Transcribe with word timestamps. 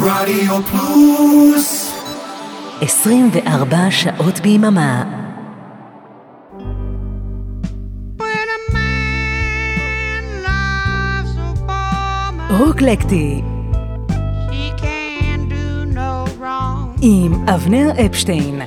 רדיו 0.00 0.62
פלוס. 0.62 1.94
24 2.80 3.76
שעות 3.90 4.40
ביממה. 4.40 5.04
רוקלקטי 12.50 13.42
עם 17.00 17.48
אבנר 17.48 17.90
אפשטיין 18.06 18.60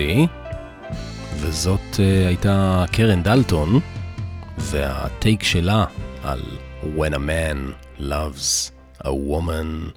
אקלקטי, 0.00 0.26
וזאת 1.36 1.80
אה, 1.94 2.26
הייתה 2.26 2.84
קרן 2.92 3.22
דלטון, 3.22 3.80
וה 4.58 4.86
take 4.86 5.42
שלה 5.42 5.84
על 6.22 6.40
When 6.82 7.14
a 7.14 7.18
Man 7.18 8.00
Loves 8.00 8.70
a 9.04 9.08
Woman. 9.08 9.90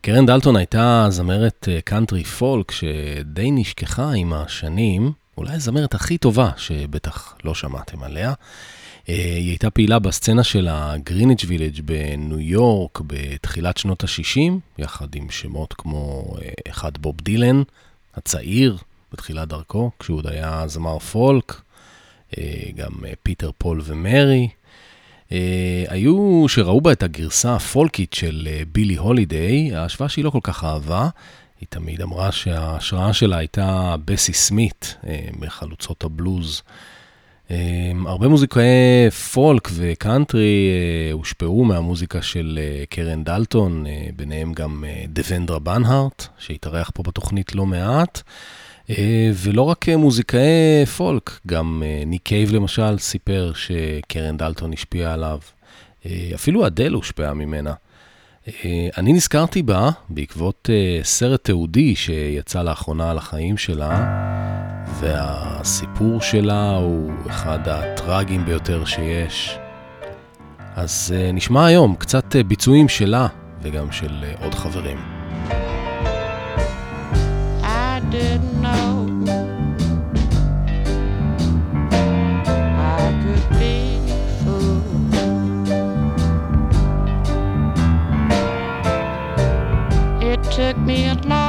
קרן 0.00 0.26
דלטון 0.26 0.56
הייתה 0.56 1.06
זמרת 1.08 1.68
קאנטרי 1.84 2.22
אה, 2.22 2.24
פולק 2.24 2.70
שדי 2.70 3.50
נשכחה 3.50 4.12
עם 4.12 4.32
השנים, 4.32 5.12
אולי 5.38 5.52
הזמרת 5.52 5.94
הכי 5.94 6.18
טובה 6.18 6.50
שבטח 6.56 7.34
לא 7.44 7.54
שמעתם 7.54 8.02
עליה. 8.02 8.32
אה, 8.32 9.06
היא 9.06 9.48
הייתה 9.50 9.70
פעילה 9.70 9.98
בסצנה 9.98 10.44
של 10.44 10.68
הגריניץ' 10.70 11.44
וילג' 11.46 11.80
בניו 11.84 12.40
יורק 12.40 13.00
בתחילת 13.06 13.76
שנות 13.76 14.04
ה-60, 14.04 14.52
יחד 14.78 15.14
עם 15.14 15.30
שמות 15.30 15.74
כמו 15.74 16.34
אחד 16.68 16.98
בוב 16.98 17.16
דילן, 17.22 17.62
הצעיר, 18.14 18.76
בתחילת 19.12 19.48
דרכו, 19.48 19.90
כשהוא 19.98 20.16
עוד 20.16 20.26
היה 20.26 20.62
זמר 20.66 20.98
פולק, 20.98 21.60
אה, 22.38 22.44
גם 22.76 22.90
אה, 23.06 23.12
פיטר 23.22 23.50
פול 23.58 23.80
ומרי. 23.84 24.48
אה, 25.32 25.84
היו 25.88 26.44
שראו 26.48 26.80
בה 26.80 26.92
את 26.92 27.02
הגרסה 27.02 27.54
הפולקית 27.56 28.12
של 28.12 28.48
בילי 28.72 28.96
הולידיי, 28.96 29.76
ההשוואה 29.76 30.08
שהיא 30.08 30.24
לא 30.24 30.30
כל 30.30 30.38
כך 30.42 30.64
אהבה. 30.64 31.08
היא 31.60 31.66
תמיד 31.70 32.02
אמרה 32.02 32.32
שההשראה 32.32 33.12
שלה 33.12 33.36
הייתה 33.36 33.96
בסי 34.04 34.32
סמית 34.32 34.96
מחלוצות 35.38 36.04
הבלוז. 36.04 36.62
הרבה 38.06 38.28
מוזיקאי 38.28 39.10
פולק 39.32 39.68
וקאנטרי 39.72 40.70
הושפעו 41.12 41.64
מהמוזיקה 41.64 42.22
של 42.22 42.58
קרן 42.88 43.24
דלטון, 43.24 43.84
ביניהם 44.16 44.52
גם 44.52 44.84
דבנדרה 45.08 45.58
בנהארט, 45.58 46.26
שהתארח 46.38 46.90
פה 46.94 47.02
בתוכנית 47.02 47.54
לא 47.54 47.66
מעט. 47.66 48.22
אה, 48.90 49.30
ולא 49.34 49.62
רק 49.62 49.88
אה, 49.88 49.96
מוזיקאי 49.96 50.86
פולק, 50.96 51.40
גם 51.46 51.82
אה, 51.86 52.02
ניק 52.06 52.22
קייב 52.22 52.52
למשל 52.52 52.98
סיפר 52.98 53.52
שקרן 53.54 54.36
דלטון 54.36 54.72
השפיעה 54.72 55.12
עליו. 55.12 55.38
אפילו 56.34 56.66
אדל 56.66 56.92
הושפעה 56.92 57.34
ממנה. 57.34 57.72
אני 58.98 59.12
נזכרתי 59.12 59.62
בה 59.62 59.90
בעקבות 60.08 60.70
סרט 61.02 61.44
תיעודי 61.44 61.96
שיצא 61.96 62.62
לאחרונה 62.62 63.10
על 63.10 63.18
החיים 63.18 63.56
שלה, 63.56 64.06
והסיפור 65.00 66.20
שלה 66.20 66.76
הוא 66.76 67.12
אחד 67.26 67.58
הטראגיים 67.68 68.44
ביותר 68.44 68.84
שיש. 68.84 69.58
אז 70.76 71.14
נשמע 71.32 71.66
היום 71.66 71.94
קצת 71.98 72.36
ביצועים 72.36 72.88
שלה 72.88 73.26
וגם 73.62 73.92
של 73.92 74.24
עוד 74.42 74.54
חברים. 74.54 74.98
didn't 78.10 78.60
know 78.60 79.08
I 82.78 83.12
could 83.22 83.58
be 83.58 83.98
fooled. 84.42 85.14
It 90.22 90.42
took 90.52 90.76
me 90.78 91.06
a 91.08 91.14
long 91.24 91.45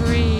every 0.00 0.33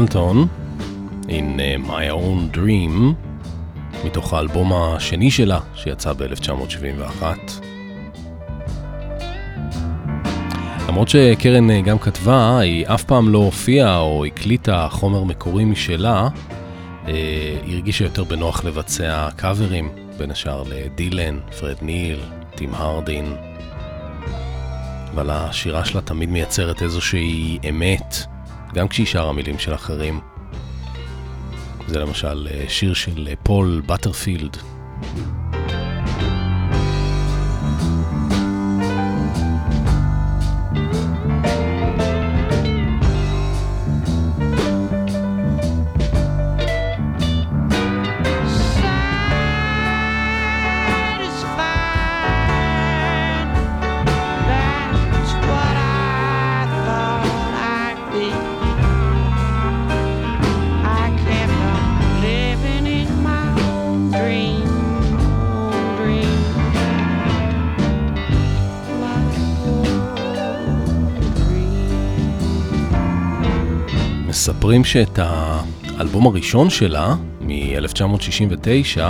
קרן 0.00 0.06
דלטון, 0.06 0.48
In 1.28 1.30
uh, 1.30 1.88
My 1.88 2.12
Own 2.12 2.56
Dream, 2.56 3.14
מתוך 4.04 4.34
האלבום 4.34 4.72
השני 4.72 5.30
שלה, 5.30 5.60
שיצא 5.74 6.12
ב-1971. 6.12 7.22
למרות 10.88 11.08
שקרן 11.08 11.70
uh, 11.70 11.72
גם 11.84 11.98
כתבה, 11.98 12.58
היא 12.58 12.86
אף 12.86 13.04
פעם 13.04 13.28
לא 13.28 13.38
הופיעה 13.38 13.98
או 13.98 14.24
הקליטה 14.24 14.88
חומר 14.90 15.24
מקורי 15.24 15.64
משלה, 15.64 16.28
uh, 16.28 17.08
היא 17.64 17.74
הרגישה 17.74 18.04
יותר 18.04 18.24
בנוח 18.24 18.64
לבצע 18.64 19.28
קאברים, 19.36 19.88
בין 20.18 20.30
השאר 20.30 20.62
לדילן, 20.68 21.38
פרד 21.60 21.76
ניל, 21.82 22.20
טים 22.54 22.74
הרדין. 22.74 23.34
אבל 25.14 25.30
השירה 25.30 25.84
שלה 25.84 26.00
תמיד 26.00 26.28
מייצרת 26.28 26.82
איזושהי 26.82 27.58
אמת, 27.68 28.29
גם 28.74 28.88
כשהיא 28.88 29.06
שרה 29.06 29.32
מילים 29.32 29.58
של 29.58 29.74
אחרים. 29.74 30.20
זה 31.86 31.98
למשל 31.98 32.48
אה, 32.50 32.64
שיר 32.68 32.94
של 32.94 33.28
אה, 33.30 33.34
פול 33.42 33.82
בטרפילד. 33.86 34.56
מספרים 74.70 74.84
שאת 74.84 75.18
האלבום 75.18 76.26
הראשון 76.26 76.70
שלה, 76.70 77.14
מ-1969, 77.40 79.00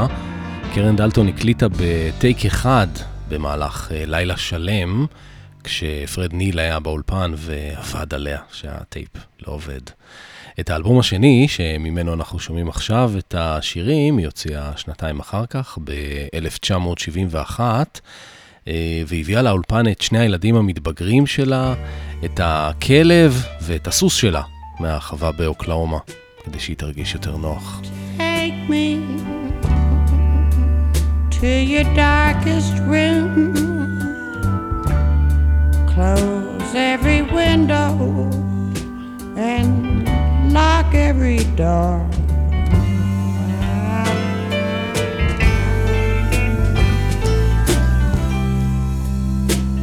קרן 0.74 0.96
דלטון 0.96 1.28
הקליטה 1.28 1.66
בטייק 1.68 2.46
אחד 2.46 2.86
במהלך 3.28 3.92
אה, 3.92 4.04
לילה 4.06 4.36
שלם, 4.36 5.06
כשפרד 5.64 6.32
ניל 6.32 6.58
היה 6.58 6.80
באולפן 6.80 7.32
ועבד 7.36 8.14
עליה 8.14 8.38
שהטייפ 8.52 9.08
לא 9.46 9.52
עובד. 9.52 9.80
את 10.60 10.70
האלבום 10.70 10.98
השני, 10.98 11.48
שממנו 11.48 12.14
אנחנו 12.14 12.38
שומעים 12.38 12.68
עכשיו 12.68 13.12
את 13.18 13.34
השירים, 13.38 14.18
היא 14.18 14.26
הוציאה 14.26 14.72
שנתיים 14.76 15.20
אחר 15.20 15.46
כך, 15.46 15.78
ב-1971, 15.84 17.60
אה, 18.68 19.02
והביאה 19.06 19.42
לאולפן 19.42 19.88
את 19.88 20.02
שני 20.02 20.18
הילדים 20.18 20.56
המתבגרים 20.56 21.26
שלה, 21.26 21.74
את 22.24 22.40
הכלב 22.42 23.44
ואת 23.62 23.86
הסוס 23.86 24.14
שלה. 24.14 24.42
מהחווה 24.79 25.31
באוקלאומה, 25.31 25.97
כדי 26.43 26.59
שהיא 26.59 26.77
תרגיש 26.77 27.13
יותר 27.13 27.37
נוח. 27.37 27.81
Take 28.17 28.69
me 28.69 28.85
to 31.39 31.47
your 31.47 31.83
darkest 31.95 32.75
room 32.91 33.53
Close 35.93 36.71
every 36.73 37.21
window 37.21 37.91
and 39.37 39.71
lock 40.53 40.93
every 40.93 41.43
door 41.55 42.07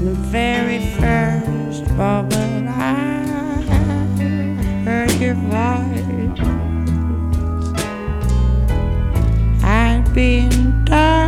The 0.03 0.15
very 0.39 0.81
first 1.01 1.85
moment 1.93 2.35
I 2.35 2.46
I've 9.64 10.14
been 10.14 10.86
tired. 10.86 11.27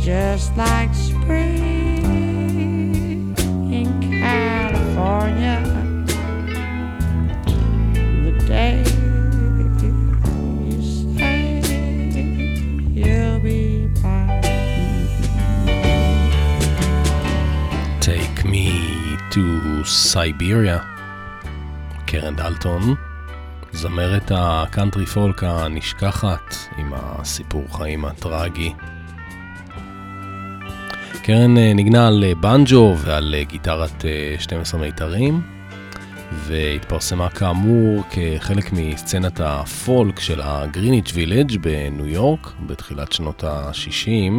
Just 0.00 0.56
like 0.56 0.94
spring 0.94 2.04
in 3.70 4.00
California. 4.00 5.60
The 8.24 8.32
day 8.48 8.82
you 9.82 10.80
say 10.80 11.60
you'll 12.98 13.40
be 13.40 13.88
mine. 14.02 14.40
Take 18.00 18.44
me 18.44 18.66
to 19.32 19.84
Siberia. 19.84 20.80
קרן 22.06 22.36
דלטון, 22.36 22.94
זמרת 23.72 24.32
הקאנטרי 24.34 25.06
פולק 25.06 25.44
הנשכחת 25.44 26.54
עם 26.78 26.92
הסיפור 26.94 27.64
חיים 27.76 28.04
הטרגי. 28.04 28.74
קרן 31.22 31.58
אה, 31.58 31.72
ניגנה 31.74 32.08
על 32.08 32.24
אה, 32.24 32.34
בנג'ו 32.34 32.94
ועל 32.98 33.34
אה, 33.38 33.44
גיטרת 33.44 34.04
אה, 34.04 34.34
12 34.38 34.80
מיתרים, 34.80 35.40
והתפרסמה 36.32 37.28
כאמור 37.28 38.02
כחלק 38.10 38.72
מסצנת 38.72 39.40
הפולק 39.44 40.20
של 40.20 40.40
הגריניץ' 40.44 41.12
וילג' 41.14 41.56
בניו 41.60 42.06
יורק 42.06 42.52
בתחילת 42.66 43.12
שנות 43.12 43.44
ה-60. 43.44 44.32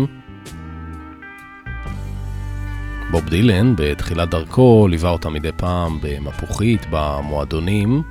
בוב 3.12 3.30
דילן 3.30 3.74
בתחילת 3.78 4.30
דרכו 4.30 4.88
ליווה 4.88 5.10
אותה 5.10 5.30
מדי 5.30 5.52
פעם 5.58 6.00
במפוחית 6.02 6.86
במועדונים. 6.90 8.04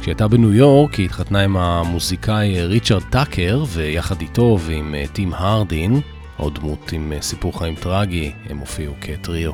כשהייתה 0.00 0.28
בניו 0.28 0.54
יורק 0.54 0.94
היא 0.94 1.06
התחתנה 1.06 1.40
עם 1.40 1.56
המוזיקאי 1.56 2.66
ריצ'רד 2.66 3.02
טאקר 3.02 3.64
ויחד 3.68 4.20
איתו 4.20 4.58
ועם 4.60 4.94
טים 5.12 5.34
הרדין, 5.34 6.00
עוד 6.38 6.54
דמות 6.54 6.92
עם 6.92 7.12
סיפור 7.20 7.58
חיים 7.58 7.74
טרגי, 7.74 8.32
הם 8.50 8.58
הופיעו 8.58 8.94
כטריו. 9.00 9.52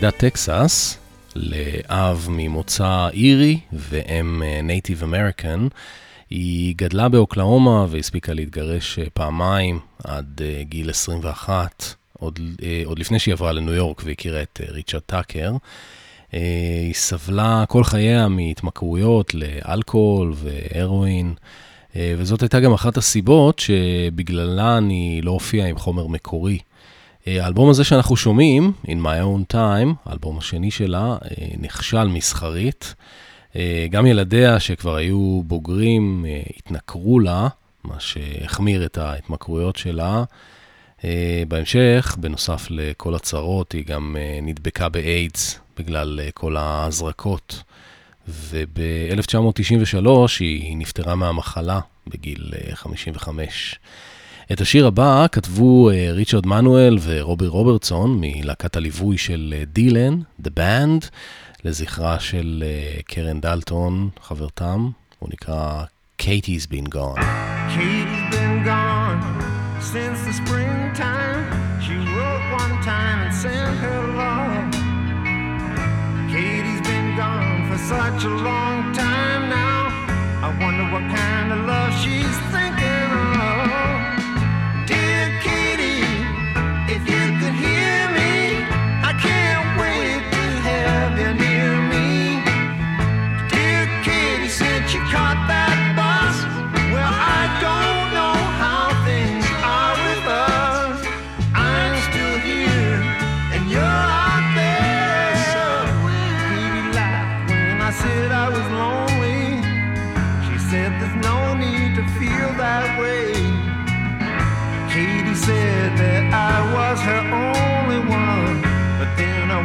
ילידת 0.00 0.16
טקסס, 0.16 0.98
לאב 1.36 2.26
ממוצא 2.30 3.08
אירי 3.12 3.58
ואם 3.72 4.42
Native 4.62 5.02
American. 5.02 5.68
היא 6.30 6.74
גדלה 6.76 7.08
באוקלהומה 7.08 7.86
והספיקה 7.90 8.32
להתגרש 8.32 8.98
פעמיים 9.14 9.78
עד 10.04 10.40
גיל 10.62 10.90
21, 10.90 11.84
עוד, 12.18 12.38
עוד 12.84 12.98
לפני 12.98 13.18
שהיא 13.18 13.32
עברה 13.32 13.52
לניו 13.52 13.74
יורק 13.74 14.02
והכירה 14.04 14.42
את 14.42 14.60
ריצ'רד 14.68 15.00
טאקר. 15.06 15.52
היא 16.32 16.94
סבלה 16.94 17.64
כל 17.68 17.84
חייה 17.84 18.28
מהתמכרויות 18.28 19.34
לאלכוהול 19.34 20.34
והרואין, 20.36 21.34
וזאת 21.96 22.42
הייתה 22.42 22.60
גם 22.60 22.72
אחת 22.72 22.96
הסיבות 22.96 23.58
שבגללן 23.58 24.88
היא 24.88 25.22
לא 25.22 25.30
הופיעה 25.30 25.68
עם 25.68 25.78
חומר 25.78 26.06
מקורי. 26.06 26.58
האלבום 27.40 27.70
הזה 27.70 27.84
שאנחנו 27.84 28.16
שומעים, 28.16 28.72
In 28.86 28.88
My 28.88 29.22
Own 29.22 29.54
Time, 29.54 29.94
האלבום 30.04 30.38
השני 30.38 30.70
שלה, 30.70 31.16
נכשל 31.60 32.04
מסחרית. 32.04 32.94
גם 33.90 34.06
ילדיה 34.06 34.60
שכבר 34.60 34.96
היו 34.96 35.42
בוגרים 35.44 36.24
התנכרו 36.56 37.20
לה, 37.20 37.48
מה 37.84 38.00
שהחמיר 38.00 38.84
את 38.84 38.98
ההתמכרויות 38.98 39.76
שלה. 39.76 40.24
בהמשך, 41.48 42.16
בנוסף 42.20 42.66
לכל 42.70 43.14
הצרות, 43.14 43.72
היא 43.72 43.84
גם 43.84 44.16
נדבקה 44.42 44.88
באיידס 44.88 45.58
בגלל 45.78 46.20
כל 46.34 46.56
ההזרקות. 46.56 47.62
וב-1993 48.28 50.08
היא 50.40 50.76
נפטרה 50.76 51.14
מהמחלה 51.14 51.80
בגיל 52.06 52.52
55. 52.74 53.78
את 54.52 54.60
השיר 54.60 54.86
הבא 54.86 55.26
כתבו 55.32 55.90
ריצ'רד 56.12 56.46
מנואל 56.46 56.98
ורובי 57.02 57.46
רוברטסון 57.46 58.18
מלהקת 58.20 58.76
הליווי 58.76 59.18
של 59.18 59.54
דילן, 59.72 60.20
The 60.42 60.50
Band. 60.56 61.06
לזכרה 61.64 62.20
של 62.20 62.64
קרן 63.06 63.40
דלטון, 63.40 64.08
חברתם, 64.22 64.90
הוא 65.18 65.28
נקרא 65.32 65.84
Katie's 66.22 66.66
Been 66.72 66.88
Gone. 66.94 67.20
Katie's 67.74 68.34
been 68.34 68.56
gone 68.64 69.20
since 69.92 70.18
the 70.26 70.34
springtime. 70.42 71.42
She 71.84 71.94
wrote 72.14 72.46
one 72.62 72.76
time 72.92 73.18
and 73.26 73.34
sent 73.42 73.74
her 73.84 74.00
love. 74.22 74.66
Katie's 76.32 76.82
been 76.90 77.08
gone 77.22 77.60
for 77.68 77.78
such 77.94 78.20
a 78.30 78.34
long 78.48 78.78
time 79.04 79.42
now. 79.60 79.80
I 80.46 80.48
wonder 80.62 80.86
what 80.92 81.04
kind 81.20 81.48
of 81.54 81.60
love 81.72 81.92
she's 82.02 82.38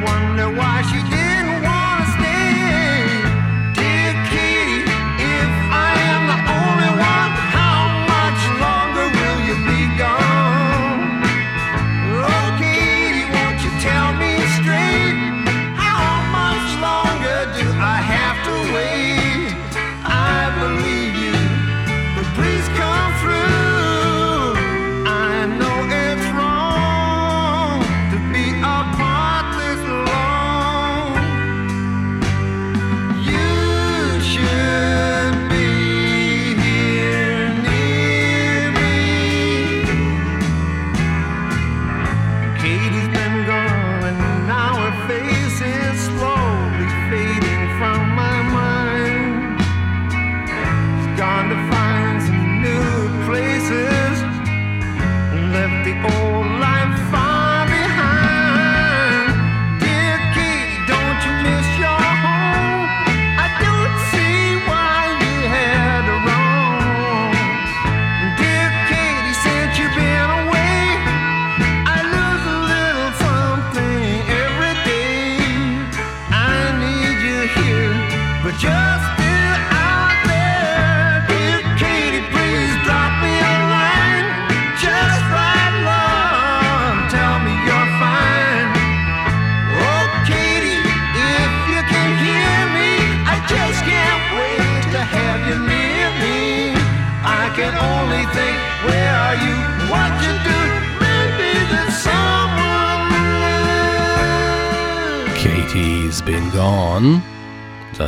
wonder 0.04 0.50
why 0.58 0.82
she 0.84 1.02
didn't 1.10 1.23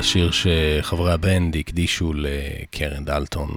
השיר 0.06 0.32
שחברי 0.32 1.14
הבנד 1.14 1.58
הקדישו 1.58 2.14
לקרן 2.16 3.06
דלטון. 3.06 3.50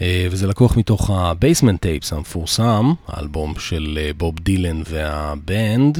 אה, 0.00 0.26
וזה 0.30 0.46
לקוח 0.46 0.76
מתוך 0.76 1.10
ה 1.10 1.18
Basement 1.18 1.82
Tapes 1.82 2.12
המפורסם, 2.12 2.92
האלבום 3.08 3.54
של 3.58 3.98
אה, 4.02 4.10
בוב 4.16 4.38
דילן 4.40 4.82
והבנד, 4.86 5.98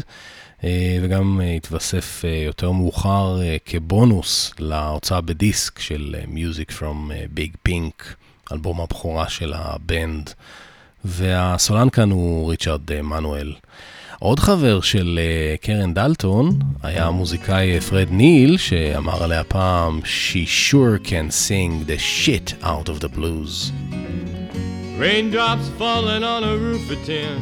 אה, 0.65 0.99
וגם 1.03 1.41
התווסף 1.57 2.25
יותר 2.47 2.71
מאוחר 2.71 3.41
כבונוס 3.65 4.55
להוצאה 4.59 5.21
בדיסק 5.21 5.79
של 5.79 6.17
Music 6.35 6.73
from 6.79 7.11
Big 7.37 7.69
Pink, 7.69 8.05
אלבום 8.53 8.81
הבכורה 8.81 9.29
של 9.29 9.53
הבנד. 9.57 10.31
והסולן 11.05 11.91
כאן 11.91 12.11
הוא 12.11 12.51
ריצ'רד 12.51 13.01
מנואל. 13.03 13.53
עוד 14.22 14.40
חבר 14.40 14.82
של 14.82 15.20
uh, 15.20 15.66
קרן 15.66 15.94
דלטון 15.94 16.60
היה 16.84 17.06
המוזיקאי 17.06 17.82
פרד 17.82 18.08
ניל, 18.12 18.58
שאמר 18.58 19.24
עליה 19.24 19.44
פעם, 19.44 20.00
She 20.04 20.46
sure 20.46 21.08
can 21.08 21.32
sing 21.32 21.88
the 21.88 21.98
shit 21.98 22.54
out 22.64 22.90
of 22.90 23.00
the 23.00 23.10
blues. 23.18 23.72
Raindrops 25.00 25.70
falling 25.78 26.24
on 26.24 26.44
a 26.44 26.58
roof 26.58 26.90
of 26.90 27.00
tin. 27.06 27.38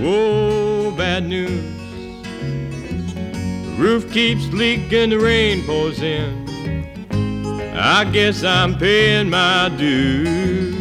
Whoa, 0.00 0.90
bad 0.96 1.22
news. 1.28 1.64
The 3.66 3.74
roof 3.78 4.12
keeps 4.12 4.44
leaking, 4.52 5.10
the 5.10 5.18
rain 5.18 5.64
pours 5.64 6.02
in. 6.02 6.30
I 7.76 8.04
guess 8.16 8.42
I'm 8.42 8.76
paying 8.76 9.30
my 9.30 9.68
dues. 9.78 10.74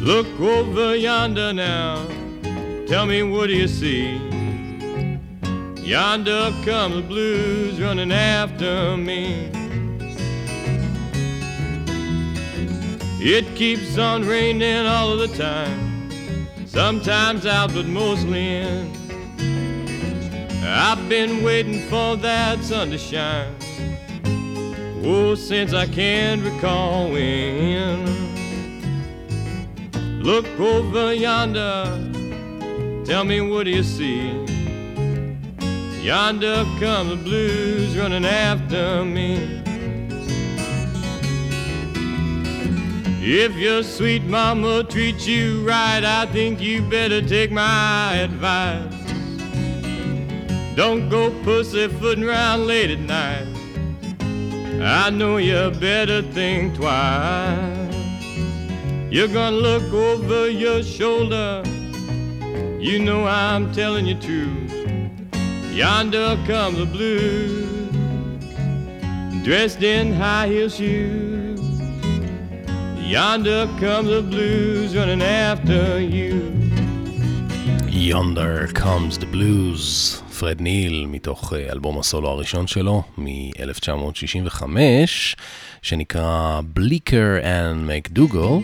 Look 0.00 0.28
over 0.40 0.96
yonder 0.96 1.52
now. 1.52 2.08
Tell 2.87 3.05
me, 3.05 3.21
what 3.21 3.47
do 3.47 3.53
you 3.53 3.67
see? 3.67 4.15
Yonder 5.81 6.53
comes 6.63 6.95
the 6.95 7.03
blues 7.05 7.81
running 7.81 8.13
after 8.13 8.95
me. 8.95 9.51
It 13.19 13.53
keeps 13.57 13.97
on 13.97 14.25
raining 14.25 14.85
all 14.85 15.11
of 15.11 15.19
the 15.19 15.27
time, 15.37 16.47
sometimes 16.65 17.45
out, 17.45 17.73
but 17.73 17.87
mostly 17.87 18.55
in. 18.59 18.89
I've 20.63 21.09
been 21.09 21.43
waiting 21.43 21.81
for 21.89 22.15
that 22.15 22.63
sun 22.63 22.91
to 22.91 22.97
shine, 22.97 23.53
oh, 25.03 25.35
since 25.35 25.73
I 25.73 25.87
can 25.87 26.41
recall 26.41 27.11
when. 27.11 28.05
Look 30.23 30.47
over 30.57 31.13
yonder 31.13 32.13
Tell 33.07 33.23
me, 33.23 33.39
what 33.39 33.63
do 33.63 33.71
you 33.71 33.83
see? 33.83 34.27
Yonder 36.01 36.65
come 36.77 37.07
the 37.07 37.15
blues 37.15 37.97
running 37.97 38.25
after 38.25 39.05
me. 39.05 39.63
If 43.23 43.55
your 43.55 43.83
sweet 43.83 44.23
mama 44.23 44.83
treats 44.83 45.25
you 45.25 45.65
right, 45.65 46.03
I 46.03 46.25
think 46.33 46.59
you 46.59 46.81
better 46.81 47.21
take 47.25 47.49
my 47.49 48.15
advice. 48.15 48.93
Don't 50.75 51.07
go 51.07 51.29
pussyfooting 51.45 52.25
around 52.25 52.67
late 52.67 52.91
at 52.91 52.99
night. 52.99 53.47
I 54.83 55.11
know 55.11 55.37
you 55.37 55.71
better 55.79 56.23
think 56.33 56.75
twice. 56.75 57.95
You're 59.09 59.29
gonna 59.29 59.55
look 59.55 59.93
over 59.93 60.49
your 60.49 60.83
shoulder 60.83 61.63
you 62.79 62.99
know 62.99 63.25
I'm 63.25 63.73
telling 63.73 64.05
you 64.05 64.15
true. 64.19 64.55
Yonder 65.71 66.37
come 66.47 66.75
the 66.75 66.85
blues, 66.85 67.93
dressed 69.43 69.83
in 69.83 70.13
high 70.13 70.47
heel 70.47 70.69
shoes. 70.69 71.59
Yonder 72.99 73.67
come 73.79 74.05
the 74.07 74.21
blues 74.21 74.95
running 74.95 75.21
after 75.21 75.99
you. 75.99 76.53
Yonder 77.87 78.67
comes 78.73 79.17
the 79.17 79.25
blues, 79.25 80.21
פרד 80.39 80.61
ניל, 80.61 81.05
מתוך 81.05 81.53
אלבום 81.53 81.99
הסולו 81.99 82.29
הראשון 82.29 82.67
שלו, 82.67 83.03
מ-1965, 83.17 84.65
שנקרא 85.81 86.61
Bleaker 86.77 87.43
and 87.43 87.89
McDougall. 87.89 88.61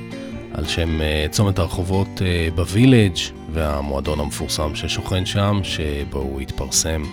על 0.54 0.68
שם 0.68 1.00
uh, 1.00 1.32
צומת 1.32 1.60
הרחובות 1.60 2.08
uh, 2.18 2.56
בווילג' 2.56 3.18
והמועדון 3.54 4.20
המפורסם 4.20 4.76
ששוכן 4.76 5.26
שם, 5.26 5.60
שבו 5.64 6.20
הוא 6.20 6.42
התפרסם. 6.42 7.04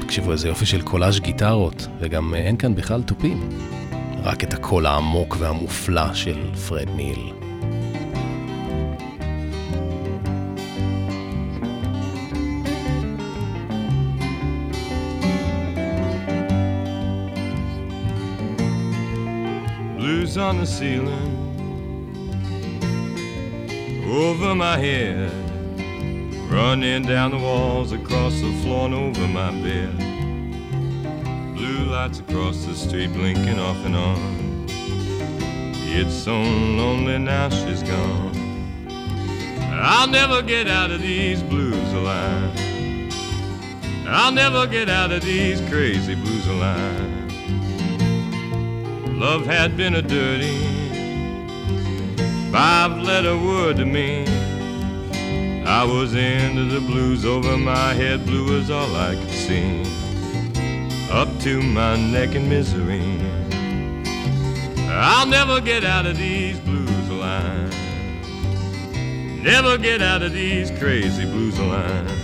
תקשיבו, 0.00 0.32
איזה 0.32 0.48
יופי 0.48 0.66
של 0.66 0.82
קולאז' 0.82 1.20
גיטרות, 1.20 1.86
וגם 2.00 2.34
uh, 2.34 2.36
אין 2.36 2.56
כאן 2.56 2.74
בכלל 2.74 3.02
תופים. 3.02 3.48
רק 4.22 4.44
את 4.44 4.54
הקול 4.54 4.86
העמוק 4.86 5.36
והמופלא 5.38 6.14
של 6.14 6.54
פרד 6.54 6.88
ניל. 6.96 7.32
On 20.34 20.58
the 20.58 20.66
ceiling 20.66 21.41
over 24.12 24.54
my 24.54 24.76
head, 24.76 25.32
running 26.50 27.02
down 27.02 27.30
the 27.30 27.38
walls, 27.38 27.92
across 27.92 28.34
the 28.40 28.52
floor, 28.62 28.84
and 28.84 28.94
over 28.94 29.26
my 29.26 29.50
bed. 29.62 29.96
Blue 31.54 31.84
lights 31.86 32.20
across 32.20 32.66
the 32.66 32.74
street, 32.74 33.10
blinking 33.14 33.58
off 33.58 33.76
and 33.86 33.96
on. 33.96 34.66
It's 35.94 36.14
so 36.14 36.34
lonely 36.42 37.18
now 37.18 37.48
she's 37.48 37.82
gone. 37.82 38.86
I'll 39.72 40.08
never 40.08 40.42
get 40.42 40.68
out 40.68 40.90
of 40.90 41.00
these 41.00 41.42
blues 41.42 41.92
alive. 41.94 42.54
I'll 44.06 44.32
never 44.32 44.66
get 44.66 44.90
out 44.90 45.10
of 45.10 45.22
these 45.22 45.60
crazy 45.70 46.14
blues 46.14 46.46
alive. 46.46 47.32
Love 49.16 49.46
had 49.46 49.74
been 49.76 49.94
a 49.94 50.02
dirty 50.02 50.81
five 52.52 52.98
letter 52.98 53.34
word 53.34 53.78
to 53.78 53.86
me. 53.86 54.26
I 55.64 55.84
was 55.84 56.14
into 56.14 56.66
the 56.66 56.80
blues 56.80 57.24
over 57.24 57.56
my 57.56 57.94
head, 57.94 58.26
blue 58.26 58.52
was 58.52 58.70
all 58.70 58.94
I 58.94 59.14
could 59.14 59.30
see. 59.30 59.82
Up 61.10 61.28
to 61.40 61.62
my 61.62 61.96
neck 61.96 62.34
in 62.34 62.50
misery. 62.50 63.18
I'll 64.90 65.26
never 65.26 65.62
get 65.62 65.82
out 65.82 66.04
of 66.04 66.18
these 66.18 66.60
blues 66.60 67.08
alive. 67.08 67.74
Never 69.42 69.78
get 69.78 70.02
out 70.02 70.22
of 70.22 70.34
these 70.34 70.70
crazy 70.72 71.24
blues 71.24 71.58
alive. 71.58 72.21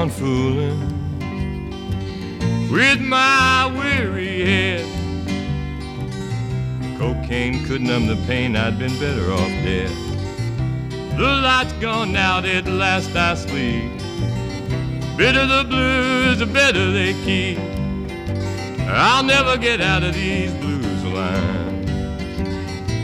On 0.00 0.08
fooling 0.08 0.80
with 2.70 3.00
my 3.02 3.70
weary 3.76 4.46
head. 4.46 4.86
Cocaine 6.98 7.62
could 7.66 7.82
numb 7.82 8.06
the 8.06 8.16
pain, 8.26 8.56
I'd 8.56 8.78
been 8.78 8.98
better 8.98 9.30
off 9.30 9.52
dead. 9.62 9.90
The 11.18 11.30
light's 11.42 11.74
gone 11.74 12.16
out, 12.16 12.46
at 12.46 12.66
last 12.66 13.14
I 13.14 13.34
sleep. 13.34 13.92
Bitter 15.18 15.46
the 15.46 15.64
blues, 15.68 16.38
the 16.38 16.46
better 16.46 16.90
they 16.92 17.12
keep. 17.24 17.58
I'll 18.88 19.22
never 19.22 19.58
get 19.58 19.82
out 19.82 20.02
of 20.02 20.14
these 20.14 20.54
blues 20.54 21.02
alive. 21.04 21.90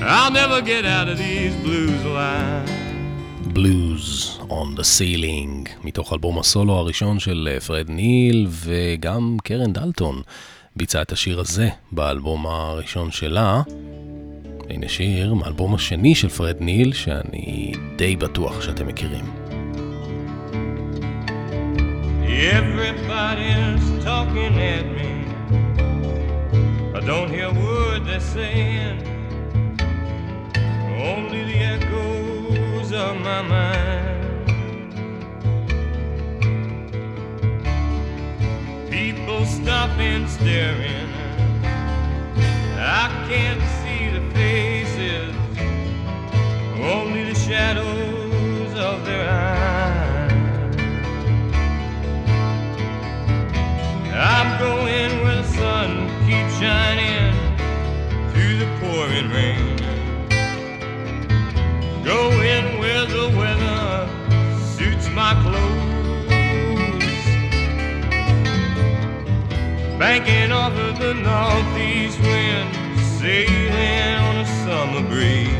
I'll 0.02 0.30
never 0.30 0.62
get 0.62 0.86
out 0.86 1.10
of 1.10 1.18
these 1.18 1.54
blues 1.56 2.02
alive. 2.06 2.66
Blues. 3.52 4.15
On 4.50 4.78
the 4.78 4.82
Ceiling, 4.82 5.84
מתוך 5.84 6.12
אלבום 6.12 6.38
הסולו 6.38 6.72
הראשון 6.72 7.18
של 7.18 7.48
פרד 7.66 7.90
ניל, 7.90 8.46
וגם 8.50 9.36
קרן 9.44 9.72
דלטון 9.72 10.22
ביצעה 10.76 11.02
את 11.02 11.12
השיר 11.12 11.40
הזה 11.40 11.68
באלבום 11.92 12.46
הראשון 12.46 13.10
שלה. 13.10 13.62
הנה 14.70 14.88
שיר 14.88 15.34
מאלבום 15.34 15.74
השני 15.74 16.14
של 16.14 16.28
פרד 16.28 16.56
ניל, 16.60 16.92
שאני 16.92 17.72
די 17.96 18.16
בטוח 18.16 18.62
שאתם 18.62 18.86
מכירים. 18.86 19.24
Everybody's 22.56 23.86
talking 24.04 24.54
at 24.74 24.86
me 24.96 25.06
don't 27.06 27.30
hear 27.30 27.46
a 27.46 27.54
word 27.54 28.04
they're 28.04 28.18
saying, 28.18 28.98
only 31.00 31.44
the 31.44 31.58
echoes 31.58 32.90
of 32.90 33.16
my 33.20 33.42
mind. 33.42 34.25
People 38.96 39.44
stopping, 39.44 40.26
staring. 40.26 41.10
I 42.78 43.26
can't 43.28 43.60
see 43.76 44.08
the 44.08 44.22
faces, 44.34 45.36
only 46.80 47.24
the 47.24 47.34
shadows 47.38 48.72
of 48.78 49.04
their 49.04 49.28
eyes. 49.28 50.32
I'm 54.14 54.58
going 54.58 55.22
where 55.22 55.42
the 55.42 55.44
sun 55.44 56.08
keeps 56.24 56.58
shining 56.58 57.34
through 58.32 58.56
the 58.56 58.68
pouring 58.80 59.28
rain. 59.28 59.76
Going 62.02 62.78
where 62.78 63.04
the 63.04 63.28
weather 63.36 64.08
suits 64.74 65.10
my 65.10 65.34
clothes. 65.42 65.95
Banking 70.06 70.52
off 70.52 70.72
of 70.74 71.00
the 71.00 71.14
northeast 71.14 72.20
wind, 72.20 72.68
sailing 73.18 74.14
on 74.26 74.36
a 74.36 74.46
summer 74.62 75.02
breeze. 75.08 75.50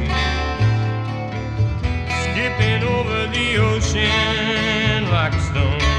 Skipping 2.23 2.85
over 2.85 3.27
the 3.35 3.57
ocean 3.57 5.11
like 5.11 5.35
a 5.35 5.41
stone. 5.41 5.96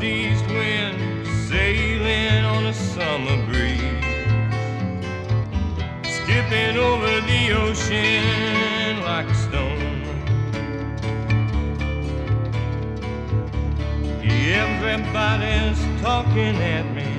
Northeast 0.00 0.46
wind, 0.46 1.26
sailing 1.46 2.42
on 2.46 2.64
a 2.64 2.72
summer 2.72 3.36
breeze. 3.44 3.82
Skipping 6.02 6.78
over 6.78 7.20
the 7.28 7.52
ocean 7.52 9.02
like 9.02 9.26
a 9.26 9.34
stone. 9.34 10.02
Everybody's 14.22 16.00
talking 16.00 16.56
at 16.56 16.86
me. 16.94 17.12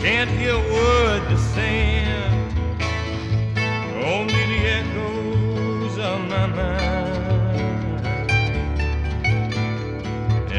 Can't 0.00 0.28
hear 0.30 0.54
a 0.54 0.72
word 0.72 1.22
they're. 1.54 2.07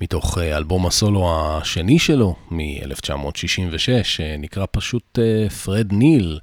מתוך 0.00 0.38
אה, 0.38 0.56
אלבום 0.56 0.86
הסולו 0.86 1.30
השני 1.34 1.98
שלו 1.98 2.34
מ-1966, 2.50 3.88
נקרא 4.38 4.64
פשוט 4.70 5.18
אה, 5.18 5.50
פרד 5.50 5.92
ניל. 5.92 6.38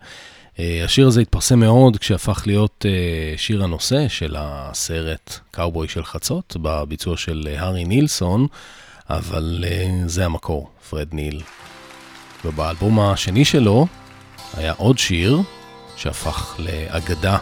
אה, 0.60 0.82
השיר 0.86 1.08
הזה 1.08 1.22
התפרסם 1.22 1.60
מאוד 1.60 1.98
כשהפך 1.98 2.44
להיות 2.46 2.86
אה, 2.89 3.38
שיר 3.38 3.63
הנושא 3.63 4.08
של 4.08 4.36
הסרט 4.39 5.39
קאובוי 5.52 5.88
של 5.88 6.04
חצות, 6.04 6.58
בביצוע 6.62 7.18
של 7.18 7.48
אה, 7.48 7.62
הארי 7.62 7.84
נילסון, 7.84 8.48
אבל 9.10 9.66
אה, 9.68 9.92
זה 10.06 10.26
המקור, 10.26 10.70
פרד 10.89 11.08
ניל. 11.13 11.42
ובאלבום 12.46 13.00
השני 13.00 13.46
שלו 13.46 13.88
היה 14.58 14.74
עוד 14.78 14.98
שיר 14.98 15.39
שהפך 15.96 16.56
לאגדה. 16.60 17.38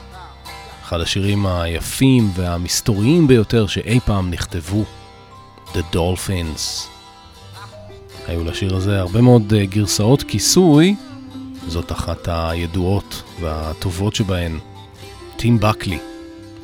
אחד 0.84 1.02
השירים 1.02 1.46
היפים 1.46 2.32
והמסתוריים 2.36 3.28
ביותר 3.28 3.68
שאי 3.68 4.00
פעם 4.06 4.32
נכתבו, 4.32 4.86
The 5.74 5.96
Dolphins. 5.96 6.88
היו 8.28 8.44
לשיר 8.44 8.76
הזה 8.76 9.00
הרבה 9.00 9.22
מאוד 9.22 9.54
אה, 9.54 9.66
גרסאות 9.66 10.24
כיסוי, 10.24 10.96
זאת 11.68 11.92
אחת 11.92 12.28
הידועות 12.28 13.24
והטובות 13.40 14.16
שבהן. 14.16 14.60
טים 15.38 15.60
בקלי, 15.60 16.00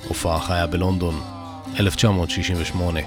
הופעה 0.07 0.39
חיה 0.39 0.67
בלונדון, 0.67 1.21
1968. 1.79 2.99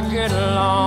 Get 0.00 0.32
along. 0.32 0.83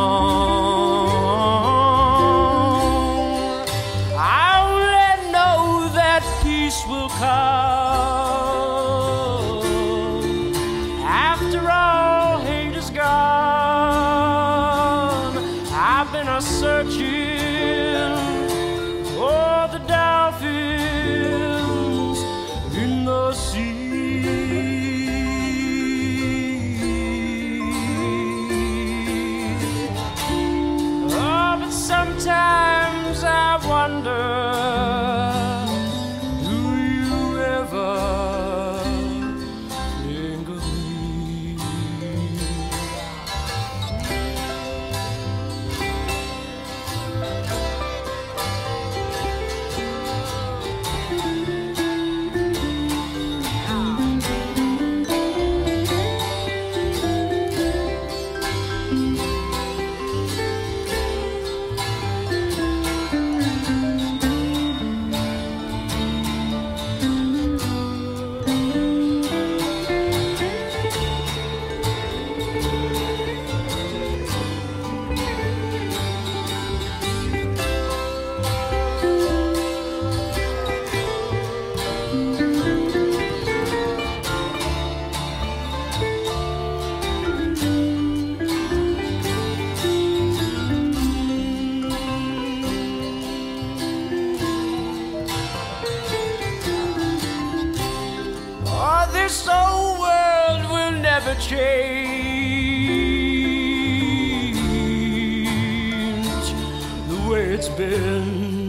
it's 107.49 107.69
been. 107.69 108.66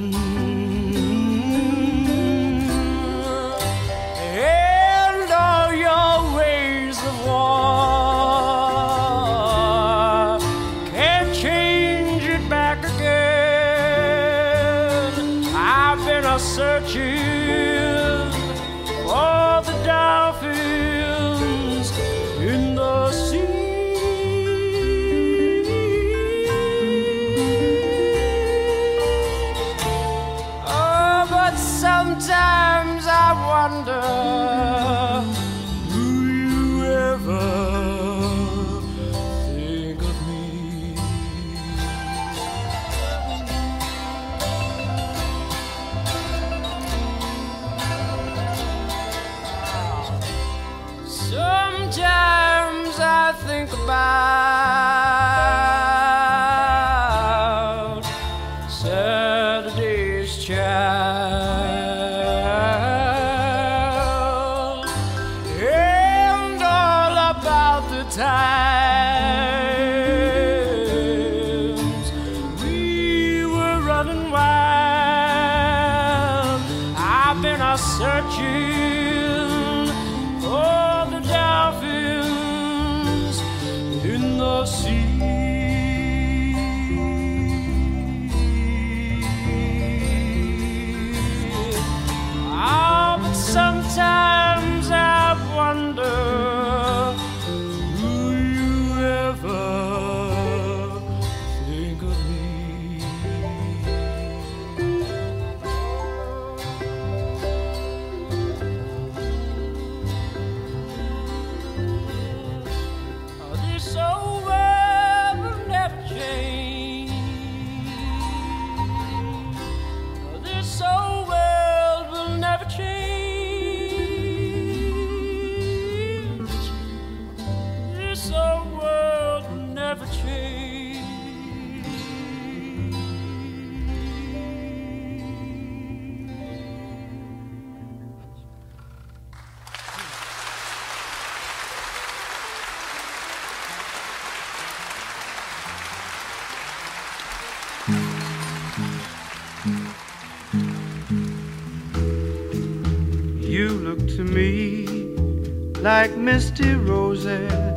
like 155.88 156.14
misty 156.18 156.74
roses. 156.74 157.67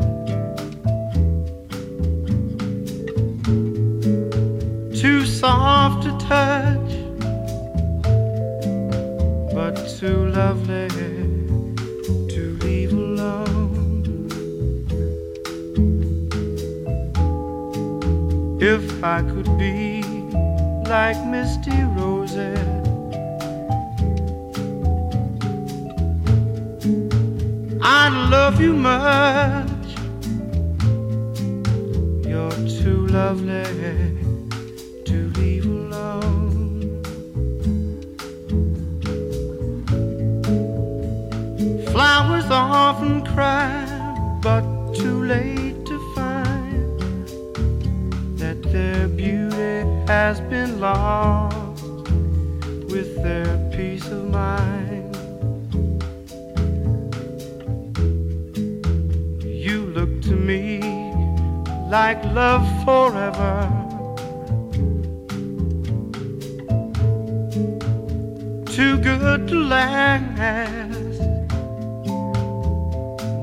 too 68.81 68.97
good 68.97 69.47
to 69.47 69.57
last, 69.73 71.19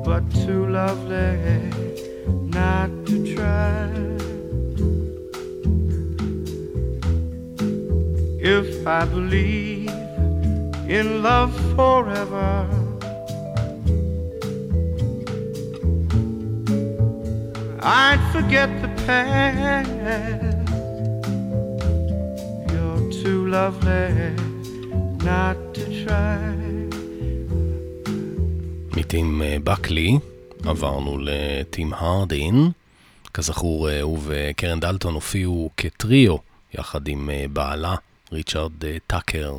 but 0.05 0.23
too 0.45 0.67
lovely 0.67 1.61
not 2.59 2.91
to 3.07 3.17
try. 3.35 3.87
If 8.57 8.85
I 8.85 9.05
believe 9.05 9.91
in 10.97 11.23
love 11.23 11.55
forever. 11.77 12.53
I'd 17.81 18.23
forget 18.33 18.71
the 18.83 18.91
past. 19.07 19.89
You're 22.73 23.13
too 23.23 23.47
lovely. 23.47 24.48
מטים 28.97 29.43
אה, 29.43 29.57
בקלי 29.65 30.19
עברנו 30.65 31.19
לטים 31.19 31.93
הרדין. 31.93 32.71
כזכור, 33.35 33.91
אה, 33.91 34.03
הוא 34.03 34.19
וקרן 34.25 34.81
דלטון 34.81 35.15
הופיעו 35.15 35.71
כטריו 35.77 36.37
יחד 36.75 37.09
עם 37.09 37.31
אה, 37.31 37.45
בעלה, 37.53 37.95
ריצ'רד 38.33 38.73
טאקר. 39.07 39.55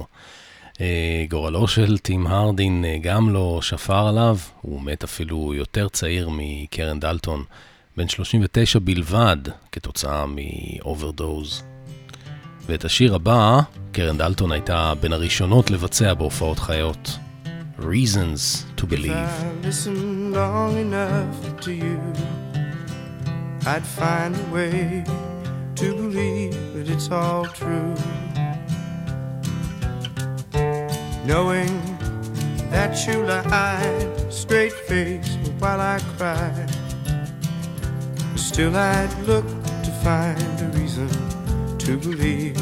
גורלו 1.30 1.68
של 1.68 1.98
טים 1.98 2.28
הרדין 2.28 2.86
גם 3.02 3.30
לא 3.30 3.60
שפר 3.62 4.08
עליו, 4.08 4.38
הוא 4.62 4.82
מת 4.82 5.04
אפילו 5.04 5.54
יותר 5.54 5.90
צעיר 5.90 6.30
מקרן 6.32 7.00
דלטון, 7.00 7.44
בן 7.98 8.08
39 8.08 8.80
בלבד, 8.80 9.38
כתוצאה 9.72 10.26
מאוברדוז. 10.28 11.64
ואת 12.70 12.86
השיר 12.86 13.16
הבא, 13.16 13.60
קרן 13.92 14.18
דלטון 14.18 14.52
הייתה 14.52 14.94
בין 15.00 15.14
הראשונות 15.14 15.72
לבצע 15.72 16.14
בהופעות 16.14 16.60
חיות. 16.60 17.18
Reasons 17.80 18.66
to 18.78 18.86
Believe. 18.86 19.30
To 21.66 21.72
you, 21.84 22.00
I'd 23.74 23.88
find 24.00 24.32
a 24.46 24.48
way 24.58 25.04
to 25.80 25.88
believe 26.02 26.58
that 26.74 26.88
it's 26.94 27.10
all 27.20 27.46
true. 27.60 27.94
Knowing 31.30 31.74
that 32.74 32.92
you 33.06 33.18
lied 33.32 34.10
straight 34.42 34.76
face 34.90 35.30
while 35.62 35.82
I 35.96 35.98
cried, 36.18 36.72
still 38.50 38.76
I'd 38.76 39.14
look 39.30 39.48
to 39.86 39.92
find 40.06 40.56
a 40.66 40.70
reason. 40.78 41.39
To 41.90 41.98
believe 41.98 42.56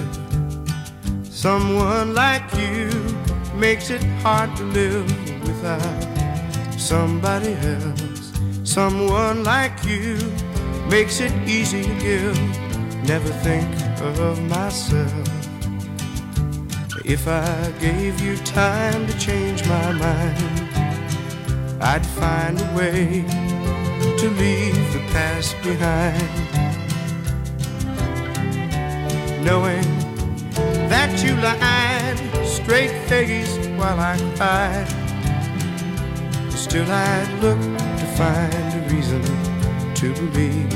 someone 1.23 2.13
like 2.13 2.47
you 2.53 2.87
makes 3.55 3.89
it 3.89 4.01
hard 4.23 4.55
to 4.55 4.63
live 4.63 5.05
without 5.45 6.79
somebody 6.79 7.53
else. 7.73 8.31
Someone 8.63 9.43
like 9.43 9.83
you 9.83 10.15
makes 10.89 11.19
it 11.19 11.33
easy 11.45 11.83
to 11.83 11.95
give. 11.99 12.37
Never 13.03 13.31
think 13.47 13.69
of 13.99 14.41
myself. 14.43 15.27
If 17.03 17.27
I 17.27 17.73
gave 17.81 18.21
you 18.21 18.37
time 18.37 19.07
to 19.07 19.19
change 19.19 19.59
my 19.67 19.91
mind, 19.91 20.69
I'd 21.81 22.05
find 22.05 22.61
a 22.61 22.69
way 22.79 23.25
to 24.21 24.29
leave 24.41 24.93
the 24.93 25.03
past 25.11 25.53
behind. 25.63 26.66
Knowing 29.47 29.87
that 30.89 31.23
you 31.23 31.33
lied 31.35 32.17
straight 32.45 32.91
faced 33.07 33.69
while 33.79 33.97
I 33.97 34.17
cried. 34.35 34.85
Still, 36.51 36.91
I'd 36.91 37.31
look 37.41 37.57
to 37.61 38.05
find 38.17 38.73
a 38.73 38.81
reason 38.93 39.23
to 39.95 40.13
believe. 40.15 40.73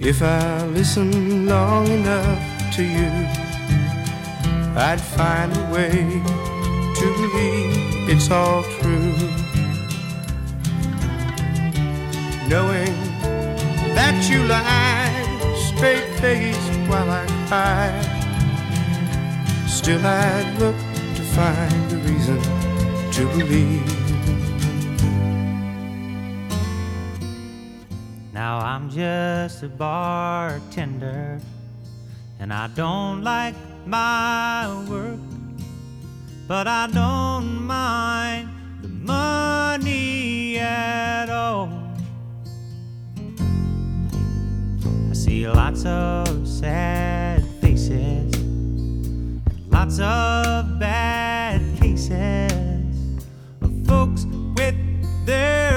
If 0.00 0.20
I 0.20 0.66
listen 0.66 1.46
long 1.46 1.86
enough 1.86 2.47
to 2.78 2.84
you, 2.84 3.10
I'd 4.76 5.00
find 5.00 5.50
a 5.56 5.64
way 5.74 6.22
to 6.98 7.06
believe 7.18 8.08
it's 8.08 8.30
all 8.30 8.62
true. 8.62 9.14
Knowing 12.46 12.94
that 13.98 14.30
you 14.30 14.44
lied 14.44 15.56
straight 15.56 16.08
faced 16.20 16.70
while 16.88 17.10
I 17.10 17.26
cried, 17.48 17.98
still 19.68 20.06
I'd 20.06 20.56
look 20.60 20.76
to 21.16 21.22
find 21.34 21.92
a 21.92 21.96
reason 22.08 22.40
to 23.10 23.26
believe. 23.36 23.92
Now 28.32 28.58
I'm 28.60 28.88
just 28.88 29.64
a 29.64 29.68
bartender, 29.68 31.40
and 32.40 32.52
I 32.52 32.68
don't 32.68 33.22
like 33.22 33.54
my 33.86 34.68
work, 34.88 35.18
but 36.46 36.66
I 36.68 36.86
don't 36.86 37.62
mind 37.66 38.48
the 38.80 38.88
money 38.88 40.58
at 40.58 41.28
all. 41.30 41.68
I 45.10 45.12
see 45.12 45.48
lots 45.48 45.84
of 45.84 46.46
sad 46.46 47.44
faces, 47.60 48.32
lots 49.68 49.98
of 49.98 50.78
bad 50.78 51.60
cases 51.80 52.82
of 53.60 53.86
folks 53.86 54.26
with 54.56 54.76
their 55.26 55.67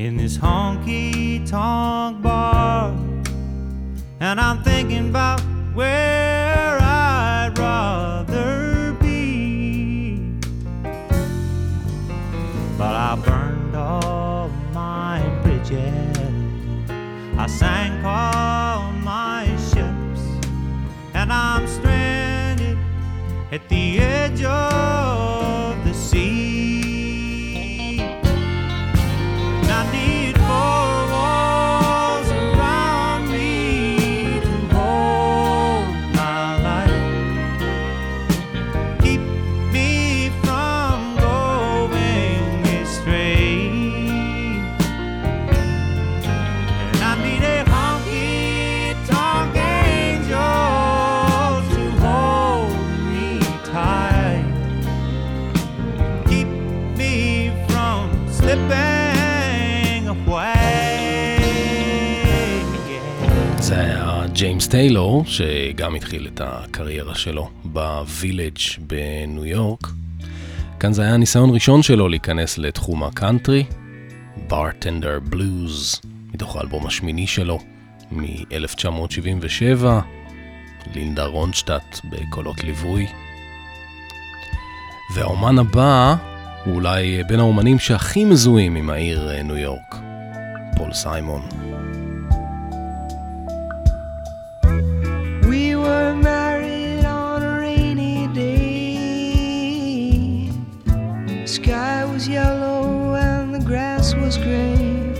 in 0.00 0.16
this 0.16 0.38
honky 0.38 1.46
tonk 1.46 2.22
bar. 2.22 2.96
And 4.18 4.40
I'm 4.40 4.59
טיילור, 64.70 65.24
שגם 65.26 65.94
התחיל 65.94 66.26
את 66.26 66.40
הקריירה 66.44 67.14
שלו 67.14 67.50
בווילג' 67.64 68.58
בניו 68.80 69.46
יורק. 69.46 69.86
כאן 70.80 70.92
זה 70.92 71.02
היה 71.02 71.14
הניסיון 71.14 71.50
ראשון 71.54 71.82
שלו 71.82 72.08
להיכנס 72.08 72.58
לתחום 72.58 73.04
הקאנטרי, 73.04 73.64
ברטנדר 74.48 75.20
בלוז, 75.20 76.00
מתוך 76.34 76.56
האלבום 76.56 76.86
השמיני 76.86 77.26
שלו, 77.26 77.58
מ-1977, 78.10 79.86
לינדה 80.94 81.24
רונשטט 81.24 82.00
בקולות 82.04 82.64
ליווי. 82.64 83.06
והאומן 85.14 85.58
הבא 85.58 86.14
הוא 86.64 86.74
אולי 86.74 87.24
בין 87.24 87.40
האומנים 87.40 87.78
שהכי 87.78 88.24
מזוהים 88.24 88.76
עם 88.76 88.90
העיר 88.90 89.30
אה, 89.30 89.42
ניו 89.42 89.56
יורק, 89.56 89.96
פול 90.76 90.92
סיימון. 90.92 91.42
Sky 102.00 102.10
was 102.10 102.26
yellow 102.26 103.14
and 103.14 103.54
the 103.54 103.60
grass 103.60 104.14
was 104.14 104.38
green. 104.38 105.12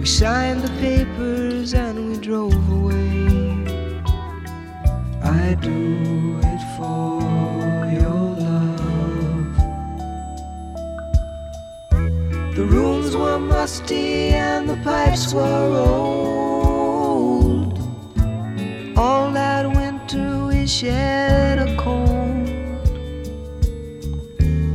We 0.00 0.06
signed 0.06 0.62
the 0.62 0.72
papers 0.80 1.74
and 1.74 2.08
we 2.08 2.16
drove 2.16 2.66
away. 2.80 3.60
I 5.22 5.54
do 5.60 6.40
it 6.50 6.62
for 6.76 7.20
your 8.00 8.24
love. 8.48 9.54
The 12.56 12.64
rooms 12.64 13.14
were 13.14 13.38
musty 13.38 14.30
and 14.30 14.66
the 14.66 14.78
pipes 14.78 15.34
were 15.34 15.76
old. 15.90 17.78
All 18.96 19.30
that 19.32 19.66
winter 19.76 20.46
we 20.46 20.66
shed 20.66 21.41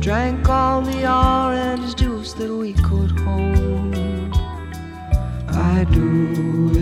Drank 0.08 0.48
all 0.48 0.80
the 0.80 1.06
orange 1.06 1.94
juice 1.94 2.32
that 2.32 2.50
we 2.50 2.72
could 2.72 3.10
hold. 3.20 4.34
I 5.48 5.84
do 5.84 6.77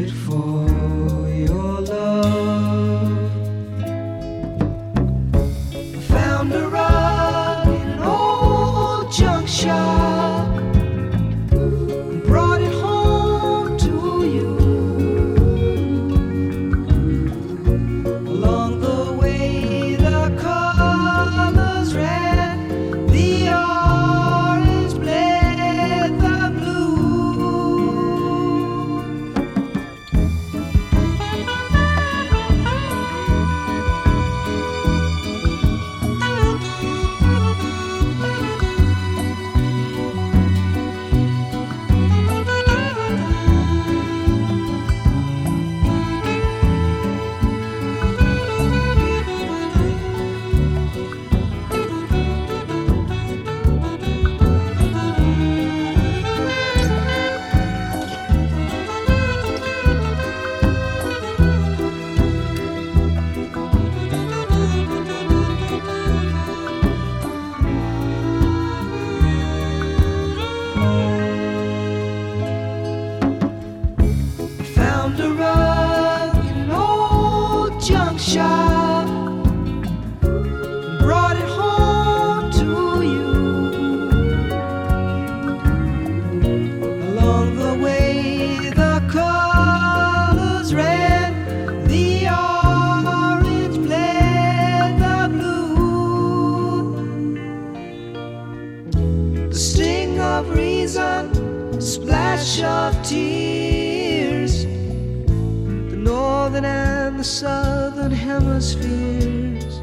wash 102.57 102.64
off 102.64 103.09
tears. 103.09 104.64
The 104.64 105.96
northern 105.96 106.64
and 106.64 107.18
the 107.18 107.24
southern 107.24 108.12
hemispheres. 108.12 109.80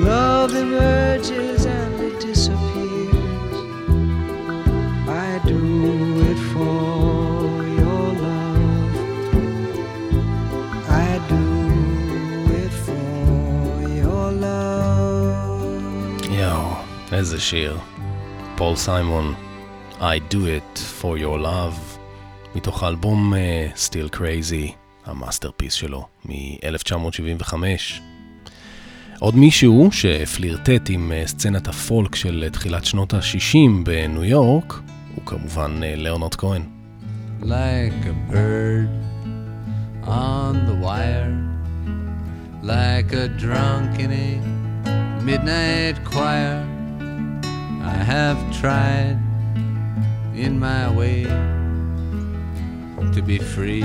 Love 0.00 0.54
emerges 0.54 1.66
and 1.66 2.00
it 2.00 2.20
disappears. 2.20 3.56
I 5.08 5.40
do 5.46 6.20
it 6.30 6.38
for 6.52 7.64
your 7.80 8.12
love. 8.26 8.94
I 10.88 11.20
do 11.28 11.44
it 12.54 12.72
for 12.86 13.88
your 13.88 14.32
love. 14.32 16.24
Yo, 16.30 16.76
זה 17.08 17.32
השיר 17.32 17.40
של 17.40 17.80
Paul 18.56 18.76
Simon 18.76 19.36
I 20.00 20.18
do 20.18 20.46
it 20.46 20.78
for 20.78 21.18
your 21.18 21.38
love, 21.38 21.98
מתוך 22.54 22.82
האלבום 22.82 23.34
אה, 23.34 23.36
Still 23.76 24.16
Crazy, 24.16 24.72
ה 25.06 25.12
masterpiece 25.12 25.72
שלו, 25.72 26.06
מ-1975. 26.24 27.54
עוד 29.18 29.36
מישהו 29.36 29.88
שפלירטט 29.92 30.90
עם 30.90 31.12
אה, 31.12 31.28
סצנת 31.28 31.68
הפולק 31.68 32.14
של 32.14 32.44
אה, 32.48 32.52
תחילת 32.52 32.84
שנות 32.84 33.14
ה-60 33.14 33.84
בניו 33.84 34.24
יורק, 34.24 34.80
הוא 35.14 35.26
כמובן 35.26 35.80
אה, 35.82 36.00
ליאונרד 36.00 36.34
כהן. 36.34 36.62
like 37.42 38.04
a 38.06 38.16
bird 38.30 38.90
on 40.04 40.66
the 40.66 40.76
wire, 40.86 41.36
like 42.62 43.12
a 43.12 43.28
drunk 43.28 43.98
in 43.98 44.10
a 44.12 44.28
midnight 45.22 45.96
choir. 46.04 46.66
I 47.82 47.96
have 48.12 48.38
tried 48.60 49.29
in 50.34 50.58
my 50.58 50.90
way 50.90 51.24
to 53.12 53.22
be 53.22 53.38
free, 53.38 53.82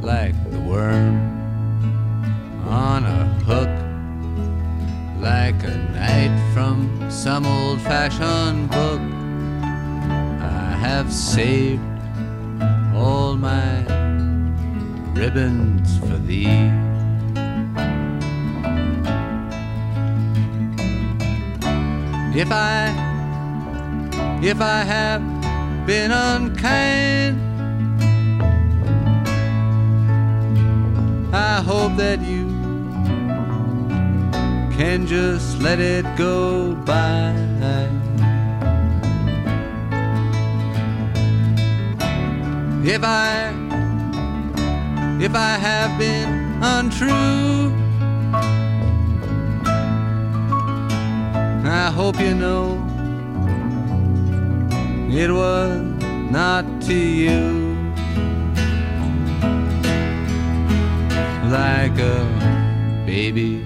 like 0.00 0.34
the 0.50 0.60
worm 0.60 1.16
on 2.66 3.04
a 3.04 3.24
hook, 3.44 3.68
like 5.20 5.62
a 5.64 5.76
knight 5.92 6.52
from 6.54 7.10
some 7.10 7.46
old 7.46 7.80
fashioned 7.82 8.70
book. 8.70 9.00
I 10.40 10.76
have 10.80 11.12
saved 11.12 11.82
all 12.94 13.36
my 13.36 13.84
ribbons 15.14 15.98
for 15.98 16.16
thee. 16.18 16.91
If 22.34 22.50
I, 22.50 22.88
if 24.42 24.58
I 24.60 24.84
have 24.84 25.20
been 25.86 26.10
unkind, 26.10 27.38
I 31.34 31.60
hope 31.60 31.96
that 31.96 32.20
you 32.22 32.46
can 34.76 35.06
just 35.06 35.60
let 35.60 35.78
it 35.78 36.06
go 36.16 36.74
by. 36.86 37.34
If 42.84 43.04
I, 43.04 43.52
if 45.20 45.34
I 45.34 45.56
have 45.58 45.98
been 45.98 46.62
untrue, 46.62 47.81
I 51.72 51.90
hope 51.90 52.20
you 52.20 52.34
know 52.34 52.74
it 55.10 55.30
was 55.30 55.80
not 56.30 56.66
to 56.82 56.94
you. 56.94 57.72
Like 61.50 61.98
a 61.98 63.04
baby 63.06 63.64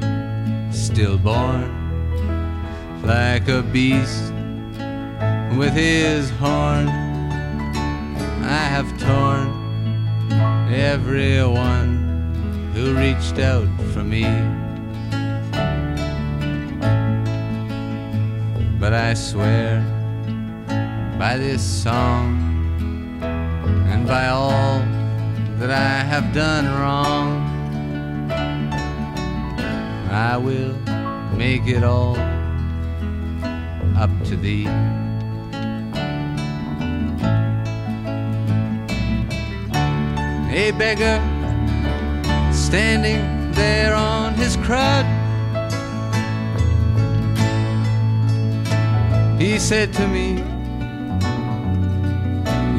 stillborn, 0.70 1.66
like 3.02 3.48
a 3.48 3.62
beast 3.62 4.32
with 5.58 5.72
his 5.72 6.30
horn. 6.30 6.88
I 8.44 8.64
have 8.74 8.86
torn 9.00 9.48
everyone 10.72 12.70
who 12.72 12.94
reached 12.94 13.40
out 13.40 13.66
for 13.92 14.04
me. 14.04 14.65
But 18.86 18.94
I 18.94 19.14
swear 19.14 19.80
by 21.18 21.36
this 21.36 21.60
song 21.60 22.38
and 23.90 24.06
by 24.06 24.28
all 24.28 24.78
that 25.58 25.72
I 25.72 26.04
have 26.04 26.32
done 26.32 26.66
wrong, 26.66 27.42
I 30.08 30.36
will 30.36 30.72
make 31.36 31.66
it 31.66 31.82
all 31.82 32.16
up 33.96 34.10
to 34.26 34.36
thee. 34.36 34.68
A 40.54 40.70
beggar 40.78 41.18
standing 42.52 43.50
there 43.50 43.96
on 43.96 44.34
his 44.34 44.56
crutch. 44.58 45.15
He 49.38 49.58
said 49.58 49.92
to 49.92 50.08
me, 50.08 50.42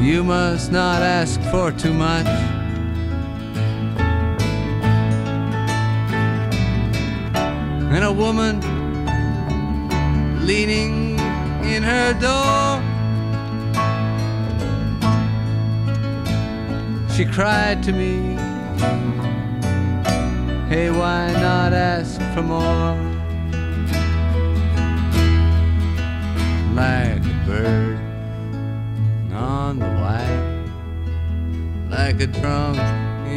You 0.04 0.24
must 0.24 0.72
not 0.72 1.02
ask 1.02 1.40
for 1.52 1.70
too 1.70 1.94
much. 1.94 2.26
And 7.94 8.04
a 8.04 8.12
woman 8.12 8.58
leaning 10.44 11.20
in 11.62 11.84
her 11.84 12.12
door. 12.14 12.82
She 17.14 17.24
cried 17.24 17.84
to 17.84 17.92
me, 17.92 18.34
Hey, 20.68 20.90
why 20.90 21.32
not 21.34 21.72
ask 21.72 22.20
for 22.34 22.42
more? 22.42 23.17
Like 26.78 27.24
a 27.34 27.36
bird 27.46 27.98
on 29.32 29.80
the 29.80 29.90
wire, 30.00 30.44
like 31.90 32.20
a 32.20 32.28
drunk 32.38 32.78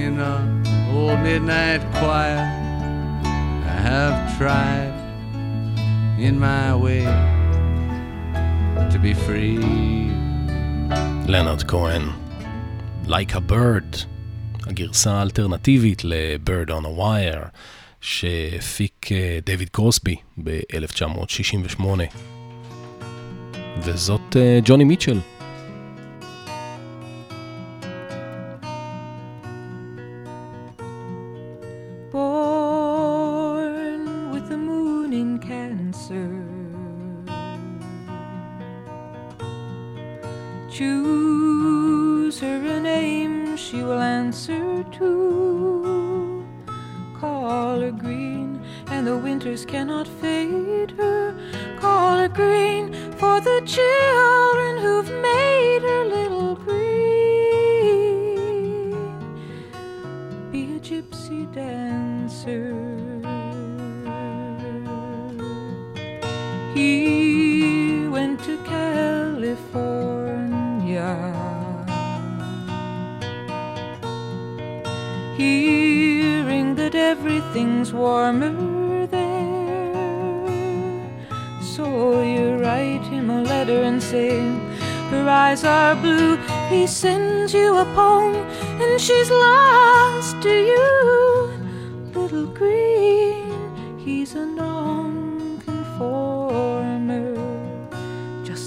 in 0.02 0.20
a 0.20 0.36
old 0.94 1.20
midnight 1.28 1.82
choir. 1.98 2.42
I 3.74 3.78
have 3.90 4.38
tried 4.38 4.94
in 6.20 6.40
my 6.40 6.76
way 6.76 7.04
to 8.92 8.98
be 9.06 9.14
free. 9.26 9.58
לנרד 11.28 11.64
כהן, 11.64 12.02
Like 13.08 13.34
a 13.36 13.52
Bird, 13.52 13.98
הגרסה 14.68 15.12
האלטרנטיבית 15.12 16.04
ל-Bird 16.04 16.70
on 16.70 16.86
a 16.86 17.00
Wire, 17.00 17.48
שהפיק 18.02 19.10
אה, 19.12 19.40
דויד 19.46 19.70
קרוסבי 19.70 20.16
ב-1968. 20.44 22.31
וזאת 23.78 24.36
אה, 24.36 24.60
ג'וני 24.66 24.84
מיטשל. 24.84 25.20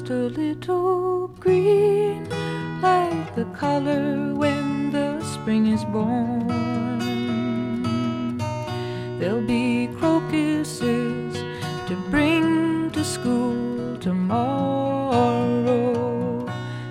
Just 0.05 0.13
a 0.13 0.29
little 0.39 1.29
green, 1.41 2.29
like 2.83 3.35
the 3.35 3.47
color 3.57 4.35
when 4.35 4.91
the 4.91 5.23
spring 5.25 5.67
is 5.67 5.83
born. 5.85 6.49
There'll 9.19 9.47
be 9.47 9.89
crocuses 9.99 11.35
to 11.89 11.97
bring 12.11 12.91
to 12.91 13.03
school 13.03 13.97
tomorrow, 13.97 14.47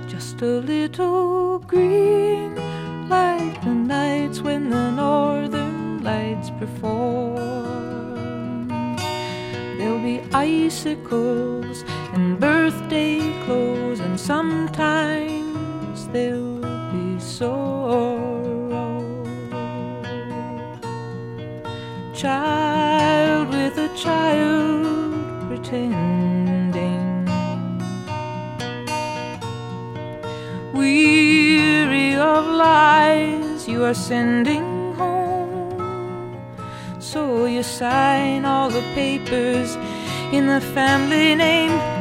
just 0.08 0.42
a 0.42 0.60
little 0.74 1.60
green, 1.60 2.56
like 3.10 3.64
the 3.64 3.76
nights 3.76 4.42
when 4.42 4.72
the 4.72 4.90
northern 4.90 6.04
lights 6.04 6.50
perform. 6.60 7.38
There'll 9.78 10.00
be 10.00 10.20
icicles 10.34 11.53
clothes, 13.46 14.00
and 14.00 14.20
sometimes 14.20 16.08
they'll 16.10 16.62
be 16.92 17.20
sorrow. 17.20 19.02
Child 22.14 23.50
with 23.50 23.78
a 23.78 23.90
child 23.98 24.86
pretending. 25.48 27.26
Weary 30.74 32.16
of 32.16 32.46
lies 32.46 33.68
you 33.68 33.84
are 33.84 33.96
sending 33.96 34.94
home. 34.94 36.38
So 37.00 37.46
you 37.46 37.64
sign 37.64 38.46
all 38.46 38.70
the 38.70 38.84
papers 38.94 39.76
in 40.32 40.48
the 40.48 40.62
family 40.62 41.36
name. 41.36 41.93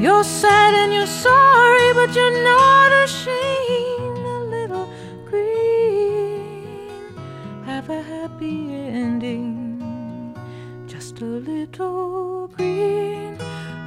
You're 0.00 0.24
sad 0.24 0.72
and 0.72 0.94
you're 0.94 1.06
sorry, 1.06 1.92
but 1.92 2.14
you're 2.16 2.42
not 2.42 2.90
ashamed. 3.04 4.18
A 4.18 4.40
little 4.56 4.88
green, 5.26 6.88
have 7.66 7.90
a 7.90 8.00
happy 8.00 8.72
ending. 8.72 10.34
Just 10.86 11.20
a 11.20 11.26
little 11.26 12.48
green, 12.48 13.36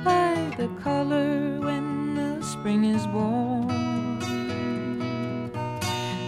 like 0.05 0.55
the 0.55 0.70
color 0.84 1.59
when 1.59 2.14
the 2.14 2.43
spring 2.45 2.84
is 2.84 3.07
born. 3.07 4.20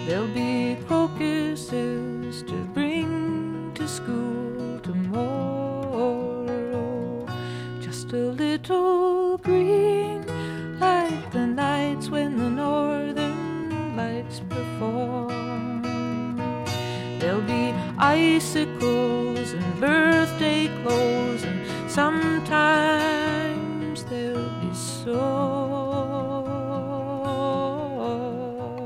There'll 0.08 0.34
be 0.34 0.78
crocuses 0.88 2.42
to 2.42 2.56
bring 2.74 3.72
to 3.76 3.88
school 3.88 4.80
tomorrow. 4.80 6.08
Just 7.82 8.14
a 8.14 8.32
little 8.32 9.25
the 12.46 12.52
northern 12.66 13.42
lights 14.00 14.38
perform. 14.54 15.82
There'll 17.20 17.50
be 17.58 17.66
icicles 17.98 19.48
and 19.58 19.68
birthday 19.80 20.62
clothes, 20.80 21.44
and 21.50 21.60
sometimes 22.00 23.18
there'll 24.10 24.54
be 24.62 24.72
so. 24.74 25.24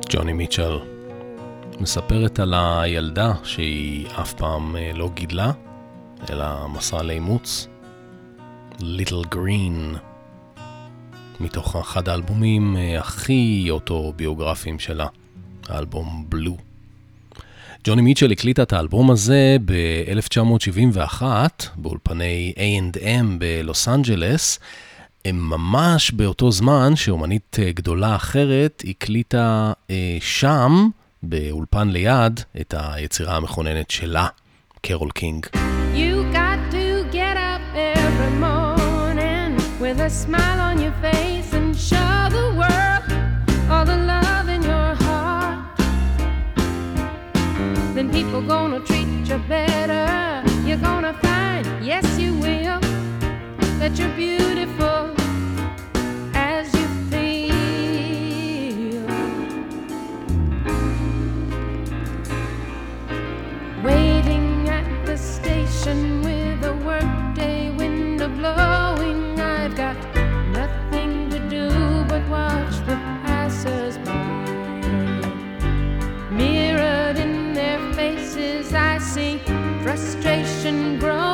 ג'וני 0.09 0.33
מיטשל 0.33 0.79
מספרת 1.79 2.39
על 2.39 2.53
הילדה 2.57 3.33
שהיא 3.43 4.07
אף 4.21 4.33
פעם 4.33 4.75
אה, 4.75 4.91
לא 4.93 5.09
גידלה, 5.13 5.51
אלא 6.29 6.67
מסרה 6.67 7.03
לאימוץ. 7.03 7.67
Little 8.79 9.25
Green, 9.35 9.97
מתוך 11.39 11.75
אחד 11.75 12.09
האלבומים 12.09 12.77
אה, 12.77 12.99
הכי 12.99 13.67
אוטוביוגרפיים 13.69 14.79
שלה, 14.79 15.07
האלבום 15.69 16.25
בלו. 16.29 16.57
ג'וני 17.83 18.01
מיטשל 18.01 18.31
הקליטה 18.31 18.63
את 18.63 18.73
האלבום 18.73 19.11
הזה 19.11 19.57
ב-1971 19.65 21.23
באולפני 21.75 22.53
A&M 22.55 23.25
בלוס 23.37 23.87
אנג'לס, 23.87 24.59
ממש 25.27 26.11
באותו 26.11 26.51
זמן 26.51 26.95
שאומנית 26.95 27.57
אה, 27.59 27.71
גדולה 27.71 28.15
אחרת 28.15 28.83
הקליטה 28.87 29.73
אה, 29.89 30.17
שם, 30.21 30.89
באולפן 31.23 31.89
ליד, 31.89 32.39
את 32.61 32.73
היצירה 32.77 33.37
המכוננת 33.37 33.91
שלה, 33.91 34.27
קרול 34.81 35.11
קינג. 35.11 35.45
You 35.93 36.33
got 36.33 36.59
to 36.71 37.03
get 37.11 37.37
up 37.37 37.61
every 37.75 38.33
morning 38.47 39.51
with 39.81 39.99
a 39.99 40.09
smile 40.09 40.59
on 40.67 40.68
people 48.39 48.55
gonna 48.55 48.79
treat 48.79 49.07
you 49.27 49.37
better. 49.49 50.43
You're 50.65 50.77
gonna 50.77 51.13
find, 51.13 51.85
yes, 51.85 52.05
you 52.17 52.33
will, 52.35 52.79
that 53.79 53.97
you're 53.97 54.15
beautiful 54.15 55.18
frustration 79.89 80.99
grows. 80.99 81.28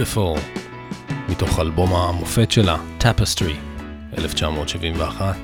Beautiful, 0.00 0.40
מתוך 1.28 1.60
אלבום 1.60 1.94
המופת 1.94 2.50
שלה, 2.50 2.76
Tapestry, 3.00 3.54
1971. 4.18 5.36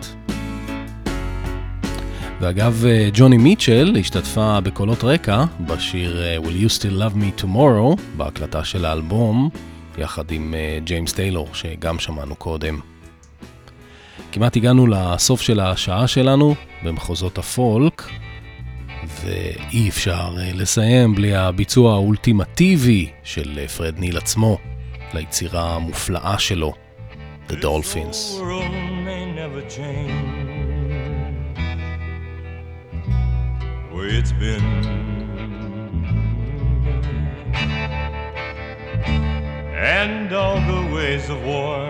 ואגב, 2.41 2.85
אה, 2.87 3.09
ג'וני 3.13 3.37
מיטשל 3.37 3.97
השתתפה 4.01 4.61
בקולות 4.61 5.05
רקע 5.05 5.45
בשיר 5.61 6.23
אה, 6.23 6.37
Will 6.39 6.67
You 6.67 6.79
Still 6.79 7.01
Love 7.01 7.17
Me 7.17 7.43
Tomorrow, 7.43 8.01
בהקלטה 8.17 8.65
של 8.65 8.85
האלבום, 8.85 9.51
יחד 9.99 10.31
עם 10.31 10.55
אה, 10.55 10.79
ג'יימס 10.85 11.13
טיילור, 11.13 11.49
שגם 11.53 11.99
שמענו 11.99 12.35
קודם. 12.35 12.81
כמעט 14.33 14.57
הגענו 14.57 14.87
לסוף 14.87 15.41
של 15.41 15.61
השעה 15.61 16.07
שלנו 16.07 16.55
במחוזות 16.85 17.39
הפולק, 17.39 18.03
ואי 19.27 19.89
אפשר 19.89 20.37
אה, 20.39 20.51
לסיים 20.55 21.15
בלי 21.15 21.37
הביצוע 21.37 21.93
האולטימטיבי 21.93 23.11
של 23.25 23.59
אה, 23.59 23.69
פרד 23.69 23.99
ניל 23.99 24.17
עצמו 24.17 24.59
ליצירה 25.15 25.75
המופלאה 25.75 26.39
שלו, 26.39 26.75
The 27.49 27.53
Dolphins. 27.53 28.41
it's 34.19 34.33
been. 34.33 34.65
And 39.75 40.33
all 40.33 40.61
the 40.73 40.83
ways 40.95 41.29
of 41.29 41.41
war 41.45 41.81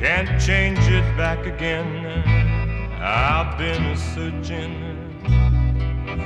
can't 0.00 0.32
change 0.40 0.84
it 0.98 1.06
back 1.16 1.46
again. 1.46 2.43
I've 3.06 3.58
been 3.58 3.94
searching 3.98 5.20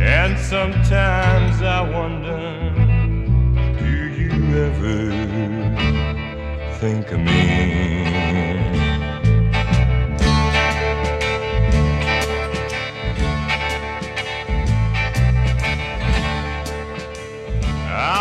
And 0.00 0.38
sometimes 0.38 1.60
I 1.60 1.82
wonder, 1.82 2.72
do 3.78 4.08
you 4.08 4.32
ever 4.56 5.10
think 6.78 7.12
of 7.12 7.20
me? 7.20 8.81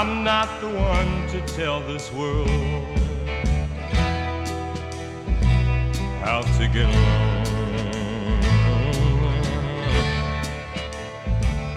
I'm 0.02 0.24
not 0.24 0.50
the 0.60 0.68
one 0.68 1.28
to 1.28 1.40
tell 1.56 1.80
this 1.80 2.12
world 2.12 2.50
how 6.24 6.42
to 6.42 6.68
get 6.68 6.90
along. 6.90 7.46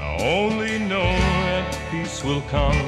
I 0.01 0.17
only 0.21 0.79
know 0.79 1.11
that 1.51 1.79
peace 1.91 2.25
will 2.25 2.41
come 2.49 2.87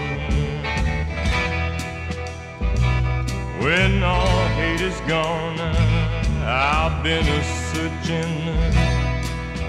when 3.61 4.03
all 4.03 4.49
hate 4.57 4.81
is 4.81 4.99
gone. 5.01 5.61
I've 6.47 7.03
been 7.03 7.29
a 7.29 7.45
searching 7.45 8.35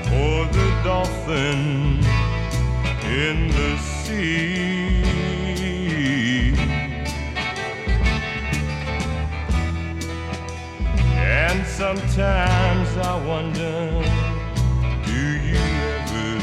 for 0.08 0.46
the 0.58 0.82
dolphin 0.86 2.00
in 3.04 3.50
the 3.50 3.78
sea. 3.80 4.77
And 11.58 11.66
sometimes 11.66 12.98
I 12.98 13.26
wonder, 13.26 13.90
do 15.04 15.22
you 15.42 15.58
ever 15.58 16.38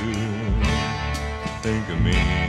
think 1.62 1.88
of 1.88 2.00
me? 2.02 2.43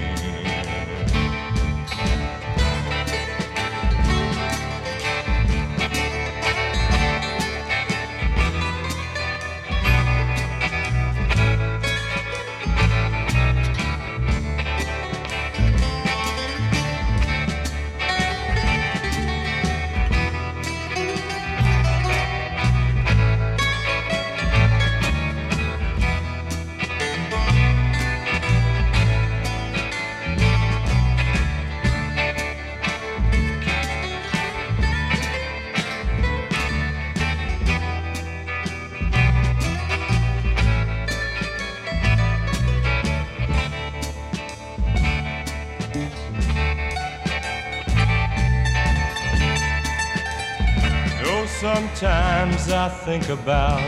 I 52.86 52.88
think 52.88 53.29
about 53.29 53.81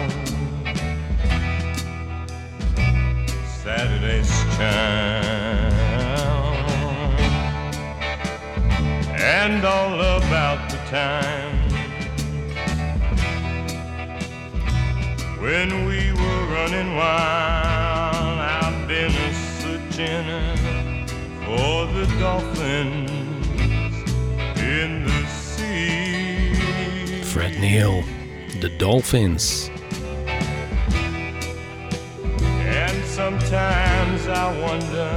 Saturday's 3.62 4.28
charm 4.56 5.76
and 9.14 9.64
all 9.64 10.02
about 10.02 10.72
the 10.72 10.78
time 10.90 11.60
when 15.42 15.86
we 15.86 16.12
were 16.14 16.46
running 16.56 16.96
wild. 16.96 18.40
I've 18.40 18.88
been 18.88 19.12
a 19.12 19.34
searching 19.62 20.26
for 21.46 21.86
the 21.94 22.08
dolphins 22.20 23.12
in 24.60 25.04
the 25.06 25.28
sea. 25.28 27.22
Fred 27.22 27.60
Neil. 27.60 28.04
The 28.60 28.70
Dolphins. 28.70 29.70
And 32.82 32.98
sometimes 33.06 34.28
I 34.28 34.46
wonder, 34.66 35.12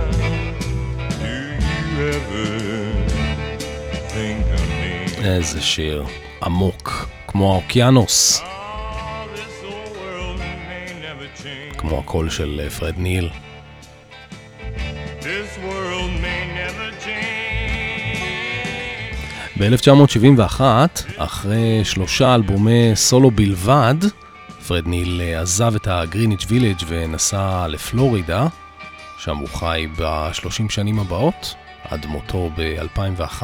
do 1.23 1.35
you 1.73 2.09
ever 2.17 2.47
think 4.15 4.45
of 4.57 4.63
me? 4.69 5.25
איזה 5.25 5.61
שיר 5.61 6.05
עמוק, 6.43 7.09
כמו 7.27 7.53
האוקיינוס. 7.53 8.43
כמו 11.79 11.99
הקול 11.99 12.31
של 12.31 12.61
אה, 12.65 12.71
פרד 12.71 12.99
ניל. 12.99 13.31
ב-1971, 19.61 20.61
אחרי 21.17 21.85
שלושה 21.85 22.35
אלבומי 22.35 22.91
סולו 22.95 23.31
בלבד, 23.31 23.95
פרד 24.69 24.87
ניל 24.87 25.21
אה, 25.25 25.41
עזב 25.41 25.75
את 25.75 25.87
הגריניץ' 25.87 26.45
וילג' 26.49 26.77
ונסע 26.87 27.67
לפלורידה, 27.69 28.47
שם 29.19 29.37
הוא 29.37 29.49
חי 29.49 29.87
ב-30 29.99 30.69
שנים 30.69 30.99
הבאות, 30.99 31.55
עד 31.85 32.07
מותו 32.07 32.51
ב-2001. 32.57 33.43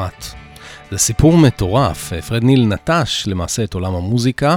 זה 0.90 0.98
סיפור 0.98 1.38
מטורף, 1.38 2.12
אה, 2.12 2.22
פרד 2.22 2.44
ניל 2.44 2.66
נטש 2.66 3.26
למעשה 3.26 3.64
את 3.64 3.74
עולם 3.74 3.94
המוזיקה, 3.94 4.56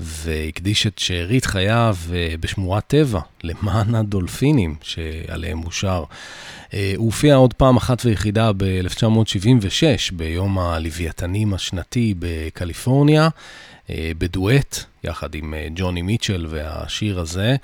והקדיש 0.00 0.86
את 0.86 0.98
שארית 0.98 1.44
חייו 1.44 1.96
אה, 2.12 2.34
בשמורת 2.40 2.84
טבע 2.86 3.20
למען 3.44 3.94
הדולפינים 3.94 4.76
שעליהם 4.82 5.58
הוא 5.58 5.72
שר. 5.72 6.04
אה, 6.74 6.92
הוא 6.96 7.06
הופיע 7.06 7.34
עוד 7.34 7.54
פעם 7.54 7.76
אחת 7.76 8.04
ויחידה 8.04 8.50
ב-1976, 8.56 10.12
ביום 10.12 10.58
הלוויתנים 10.58 11.54
השנתי 11.54 12.14
בקליפורניה, 12.18 13.28
אה, 13.90 14.10
בדואט, 14.18 14.84
יחד 15.04 15.34
עם 15.34 15.54
ג'וני 15.74 16.02
מיטשל 16.02 16.46
והשיר 16.50 17.20
הזה. 17.20 17.56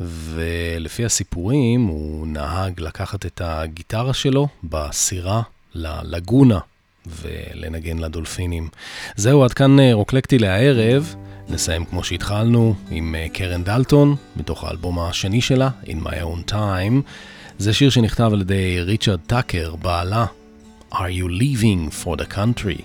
ולפי 0.00 1.04
הסיפורים, 1.04 1.86
הוא 1.86 2.26
נהג 2.26 2.80
לקחת 2.80 3.26
את 3.26 3.40
הגיטרה 3.44 4.14
שלו 4.14 4.48
בסירה 4.64 5.42
ללגונה 5.74 6.58
ולנגן 7.06 7.98
לדולפינים. 7.98 8.68
זהו, 9.16 9.44
עד 9.44 9.52
כאן 9.52 9.80
רוקלקטי 9.92 10.38
להערב. 10.38 11.14
נסיים 11.50 11.84
כמו 11.84 12.04
שהתחלנו 12.04 12.74
עם 12.90 13.14
אה, 13.14 13.26
קרן 13.32 13.64
דלטון, 13.64 14.16
מתוך 14.36 14.64
האלבום 14.64 14.98
השני 14.98 15.40
שלה, 15.40 15.70
In 15.84 16.04
My 16.04 16.22
Own 16.22 16.52
Time. 16.52 17.02
זה 17.58 17.72
שיר 17.74 17.90
שנכתב 17.90 18.30
על 18.32 18.40
ידי 18.40 18.80
ריצ'רד 18.80 19.20
טאקר, 19.26 19.74
בעלה, 19.76 20.26
Are 20.92 20.96
You 20.96 21.28
Leaving 21.40 22.04
for 22.04 22.16
the 22.16 22.34
Country? 22.34 22.82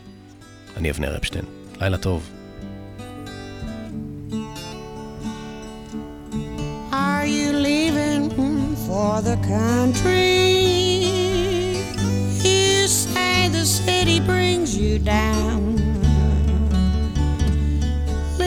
אני 0.77 0.91
אבנר 0.91 1.17
אפשטיין. 1.17 1.45
לילה 1.81 1.97
טוב. 1.97 2.29
Are 6.91 7.25
you 7.25 7.51
leaving 7.67 8.23
for 8.85 9.21
the 9.29 9.37
country? 9.55 10.41
You 12.47 12.87
say 12.87 13.47
the 13.57 13.65
city 13.65 14.19
brings 14.19 14.77
you 14.77 14.99
down. 14.99 15.92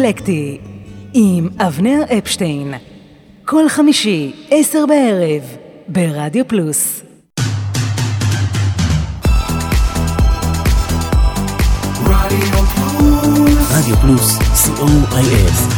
אקלקטי 0.00 0.58
עם 1.14 1.48
אבנר 1.58 2.02
אפשטיין. 2.18 2.74
כל 3.44 3.68
חמישי, 3.68 4.32
עשר 4.50 4.86
בערב, 4.86 5.42
ברדיו 5.88 6.48
פלוס. 6.48 7.02
רדיו 13.70 13.96
פלוס, 13.96 14.38
co.il 14.38 15.69